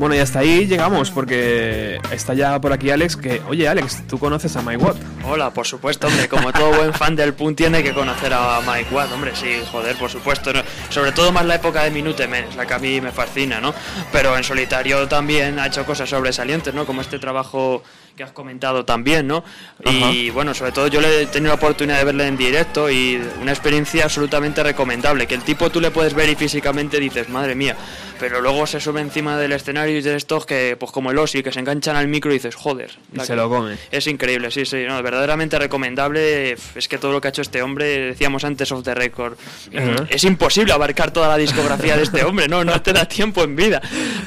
Bueno, 0.03 0.17
y 0.17 0.19
hasta 0.19 0.41
ahí 0.41 0.67
llegamos 0.67 1.13
porque 1.13 2.01
está 2.11 2.35
ya 2.35 2.61
por 2.61 2.73
aquí 2.73 2.91
Alex 2.91 3.17
que, 3.17 3.41
oye 3.47 3.69
Alex, 3.69 4.05
tú 4.09 4.19
conoces 4.19 4.57
a 4.57 4.61
Mike 4.61 4.83
Watt. 4.83 4.97
Hola, 5.25 5.53
por 5.53 5.65
supuesto, 5.65 6.09
hombre, 6.09 6.29
como 6.29 6.53
todo 6.53 6.77
buen 6.77 6.93
fan 6.93 7.15
del 7.15 7.35
Punk 7.35 7.57
tiene 7.57 7.85
que 7.85 7.95
conocer 7.95 8.33
a 8.35 8.61
Mike 8.67 8.93
Watt, 8.93 9.13
hombre, 9.13 9.31
sí, 9.37 9.63
joder, 9.71 9.95
por 9.95 10.11
supuesto, 10.11 10.53
¿no? 10.53 10.63
sobre 10.89 11.13
todo 11.13 11.31
más 11.31 11.47
la 11.47 11.55
época 11.55 11.85
de 11.85 11.93
Minute 11.93 12.27
Men, 12.27 12.47
es 12.47 12.57
la 12.57 12.67
que 12.67 12.75
a 12.75 12.81
mí 12.81 13.01
me 13.01 13.13
fascina, 13.13 13.61
¿no? 13.61 13.73
Pero 14.11 14.37
en 14.37 14.43
solitario 14.43 15.07
también 15.07 15.61
ha 15.61 15.69
hecho 15.69 15.87
cosas 15.87 16.11
sobresalientes, 16.11 16.75
¿no? 16.75 16.85
Como 16.85 17.01
este 17.01 17.21
trabajo 17.21 17.85
que 18.17 18.23
has 18.23 18.33
comentado 18.33 18.85
también, 18.85 19.27
¿no? 19.27 19.45
Y 19.85 20.31
bueno, 20.31 20.55
sobre 20.55 20.73
todo 20.73 20.89
yo 20.89 21.01
le 21.01 21.23
he 21.23 21.27
tenido 21.27 21.49
la 21.49 21.57
oportunidad 21.57 21.99
de 21.99 22.05
verle 22.05 22.27
en 22.27 22.37
directo 22.37 22.91
y 22.91 23.21
una 23.41 23.53
experiencia 23.53 24.05
absolutamente 24.05 24.63
recomendable, 24.63 25.27
que 25.27 25.35
el 25.35 25.43
tipo 25.43 25.71
tú 25.71 25.81
le 25.81 25.91
puedes 25.91 26.15
ver 26.15 26.29
y 26.29 26.35
físicamente 26.35 27.01
dices, 27.01 27.29
madre 27.29 27.55
mía, 27.55 27.77
pero 28.21 28.41
luego 28.41 28.67
se 28.67 28.81
sube 28.81 29.01
encima 29.01 29.37
del 29.39 29.53
escenario 29.53 29.99
y 29.99 30.03
de 30.03 30.15
estos 30.15 30.47
que, 30.47 30.77
pues 30.79 30.93
como 30.93 31.11
el 31.11 31.19
Ossi, 31.19 31.43
que 31.43 31.53
se 31.53 31.61
enganchan 31.61 31.97
al 31.97 32.07
micro 32.07 32.31
y 32.31 32.35
dices, 32.35 32.55
joder. 32.55 32.91
Y 33.15 33.21
se 33.21 33.35
lo 33.35 33.49
come. 33.49 33.77
es 33.91 34.07
increíble, 34.07 34.51
sí, 34.51 34.65
sí, 34.67 34.85
no, 34.87 35.03
verdaderamente 35.03 35.59
recomendable. 35.59 36.53
Es 36.75 36.89
que 36.89 36.99
todo 36.99 37.13
lo 37.13 37.21
que 37.21 37.29
ha 37.29 37.31
hecho 37.31 37.43
este 37.43 37.63
hombre, 37.63 37.87
decíamos 37.99 38.45
antes 38.45 38.71
off 38.73 38.85
the 38.85 38.95
record, 38.95 39.39
Ajá. 39.75 40.07
es 40.09 40.25
imposible 40.25 40.73
abarcar 40.73 41.11
toda 41.13 41.29
la 41.29 41.37
discografía 41.37 41.97
de 41.97 42.03
este 42.03 42.25
hombre, 42.25 42.47
no, 42.47 42.65
no 42.65 42.81
te 42.83 42.93
da 42.93 43.07
tiempo 43.07 43.43
en 43.43 43.57
vida. 43.57 43.81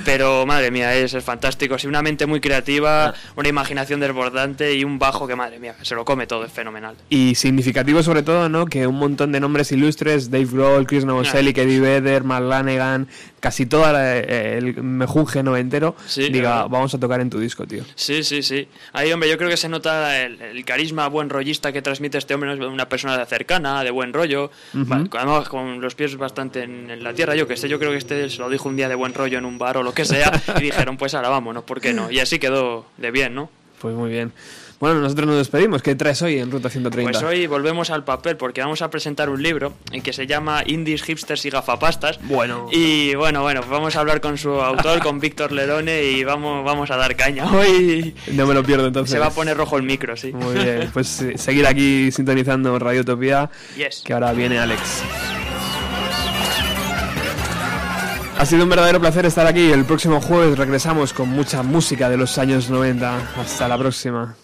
Pero 0.04 0.46
madre 0.46 0.72
mía, 0.72 0.96
es, 0.96 1.14
es 1.14 1.24
fantástico, 1.24 1.78
sí, 1.78 1.88
una 1.88 2.02
mente 2.02 2.26
muy 2.26 2.42
creativa, 2.42 3.14
una 3.36 3.48
imaginación 3.48 3.75
desbordante 3.76 4.74
y 4.76 4.84
un 4.84 4.98
bajo 5.00 5.28
que 5.28 5.36
madre 5.36 5.60
mía, 5.60 5.76
se 5.82 5.96
lo 5.96 6.06
come 6.06 6.28
todo, 6.28 6.46
es 6.46 6.52
fenomenal. 6.52 6.96
Y 7.10 7.36
significativo 7.36 8.02
sobre 8.04 8.24
todo, 8.24 8.50
¿no? 8.50 8.66
Que 8.66 8.88
un 8.88 8.98
montón 8.98 9.32
de 9.32 9.40
nombres 9.40 9.72
ilustres, 9.72 10.32
Dave 10.32 10.46
Grohl, 10.46 10.88
Chris 10.88 11.06
Novoselic, 11.06 11.58
Eddie 11.58 11.80
Vedder, 11.80 12.24
Mark 12.24 12.46
Lanegan, 12.46 13.08
casi 13.40 13.66
todo 13.66 13.86
el 14.00 14.82
mejunje 14.82 15.44
noventero, 15.44 15.96
Sí, 16.08 16.30
diga, 16.30 16.52
claro. 16.54 16.70
vamos 16.70 16.94
a 16.94 17.00
tocar 17.00 17.20
en 17.22 17.30
tu 17.30 17.40
disco, 17.40 17.66
tío. 17.68 17.84
Sí, 17.96 18.24
sí, 18.24 18.42
sí. 18.42 18.68
Ahí, 18.94 19.12
hombre, 19.12 19.30
yo 19.30 19.38
creo 19.38 19.50
que 19.50 19.58
se 19.58 19.70
nota 19.70 20.22
el, 20.22 20.42
el 20.42 20.66
carisma 20.66 21.08
buen 21.08 21.30
rollista 21.30 21.72
que 21.72 21.82
transmite 21.82 22.18
este 22.18 22.34
hombre, 22.34 22.56
una 22.66 22.90
persona 22.90 23.24
cercana, 23.26 23.84
de 23.84 23.92
buen 23.92 24.14
rollo, 24.14 24.52
además 24.74 25.50
con 25.50 25.82
los 25.82 25.96
pies 25.96 26.18
bastante 26.18 26.64
en, 26.64 26.90
en 26.90 27.04
la 27.04 27.14
tierra, 27.14 27.36
yo 27.36 27.48
que 27.48 27.58
sé, 27.58 27.70
yo 27.70 27.80
creo 27.80 27.92
que 27.92 27.98
este 27.98 28.30
se 28.30 28.40
lo 28.40 28.50
dijo 28.50 28.70
un 28.70 28.76
día 28.76 28.90
de 28.90 28.96
buen 28.96 29.14
rollo 29.14 29.38
en 29.38 29.46
un 29.46 29.58
bar 29.58 29.78
o 29.78 29.84
lo 29.84 29.94
que 29.94 30.06
sea, 30.06 30.32
y 30.58 30.62
dijeron, 30.64 30.98
pues 30.98 31.14
ahora 31.14 31.30
vámonos, 31.30 31.64
¿por 31.64 31.82
qué 31.82 31.94
no? 31.94 32.10
Y 32.12 32.20
así 32.20 32.40
quedó 32.40 32.86
de 32.98 33.12
bien, 33.12 33.36
¿no? 33.36 33.50
Pues 33.80 33.96
muy 33.96 34.10
bien. 34.10 34.32
Bueno, 34.78 35.00
nosotros 35.00 35.26
nos 35.28 35.38
despedimos. 35.38 35.82
¿Qué 35.82 35.96
traes 35.96 36.22
hoy 36.22 36.38
en 36.38 36.52
Ruta 36.52 36.70
130? 36.70 37.12
Pues 37.12 37.24
hoy 37.24 37.48
volvemos 37.48 37.90
al 37.92 38.04
papel 38.04 38.36
porque 38.36 38.60
vamos 38.62 38.82
a 38.82 38.90
presentar 38.90 39.30
un 39.30 39.42
libro 39.42 39.74
en 39.92 40.02
que 40.02 40.12
se 40.12 40.28
llama 40.28 40.64
Indies, 40.66 41.02
Hipsters 41.04 41.46
y 41.46 41.50
Gafapastas. 41.50 42.20
Bueno. 42.24 42.68
Y 42.74 43.16
bueno, 43.16 43.42
bueno, 43.42 43.62
pues 43.62 43.72
vamos 43.72 43.96
a 43.96 44.02
hablar 44.02 44.20
con 44.20 44.38
su 44.38 44.50
autor, 44.50 45.00
con 45.00 45.20
Víctor 45.22 45.54
Lerone, 45.54 46.04
y 46.04 46.24
vamos, 46.26 46.66
vamos 46.66 46.92
a 46.92 46.98
dar 46.98 47.16
caña. 47.16 47.50
Hoy 47.54 48.14
No 48.34 48.46
me 48.46 48.54
lo 48.54 48.64
pierdo 48.64 48.86
entonces. 48.88 49.14
se 49.14 49.20
va 49.20 49.28
a 49.28 49.32
poner 49.32 49.56
rojo 49.56 49.78
el 49.78 49.84
micro, 49.84 50.18
sí. 50.18 50.34
Muy 50.34 50.56
bien, 50.56 50.90
pues 50.94 51.22
eh, 51.22 51.38
seguir 51.38 51.66
aquí 51.68 52.12
sintonizando 52.12 52.78
Radio 52.78 53.02
Utopía, 53.02 53.50
Yes. 53.78 54.02
que 54.06 54.14
ahora 54.14 54.34
viene 54.34 54.60
Alex. 54.60 55.04
Ha 58.38 58.46
sido 58.46 58.64
un 58.64 58.70
verdadero 58.70 59.00
placer 59.00 59.26
estar 59.26 59.48
aquí. 59.48 59.72
El 59.72 59.86
próximo 59.86 60.20
jueves 60.20 60.58
regresamos 60.58 61.14
con 61.14 61.30
mucha 61.30 61.64
música 61.64 62.10
de 62.10 62.18
los 62.18 62.38
años 62.38 62.70
90. 62.70 63.18
Hasta 63.40 63.68
la 63.68 63.78
próxima. 63.78 64.36